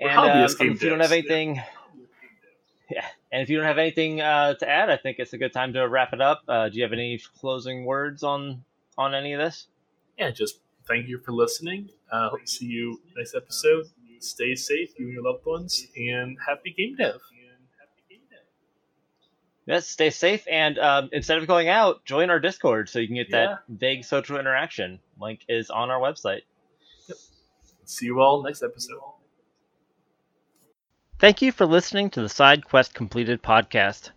[0.00, 1.60] We're And um, if you don't have anything,
[2.92, 5.52] Yeah, and if you don't have anything uh, to add, I think it's a good
[5.52, 6.42] time to wrap it up.
[6.46, 8.64] Uh, do you have any closing words on
[8.98, 9.66] on any of this?
[10.18, 11.88] Yeah, just thank you for listening.
[12.10, 13.86] Uh, hope to see you next episode.
[14.18, 17.20] Stay safe, you and your loved ones, and happy game dev.
[19.66, 23.14] Yes, stay safe, and um, instead of going out, join our Discord so you can
[23.16, 23.46] get Yeah.
[23.46, 24.98] that vague social interaction.
[25.20, 26.40] Link is on our website.
[27.84, 28.98] See you all next episode.
[31.20, 34.10] Thank you for listening to the Side Quest Completed podcast.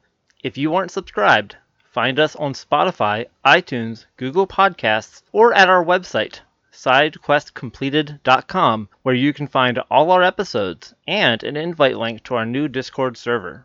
[0.43, 1.55] If you aren't subscribed,
[1.91, 6.39] find us on Spotify, iTunes, Google Podcasts, or at our website,
[6.73, 12.67] sidequestcompleted.com, where you can find all our episodes and an invite link to our new
[12.67, 13.63] Discord server.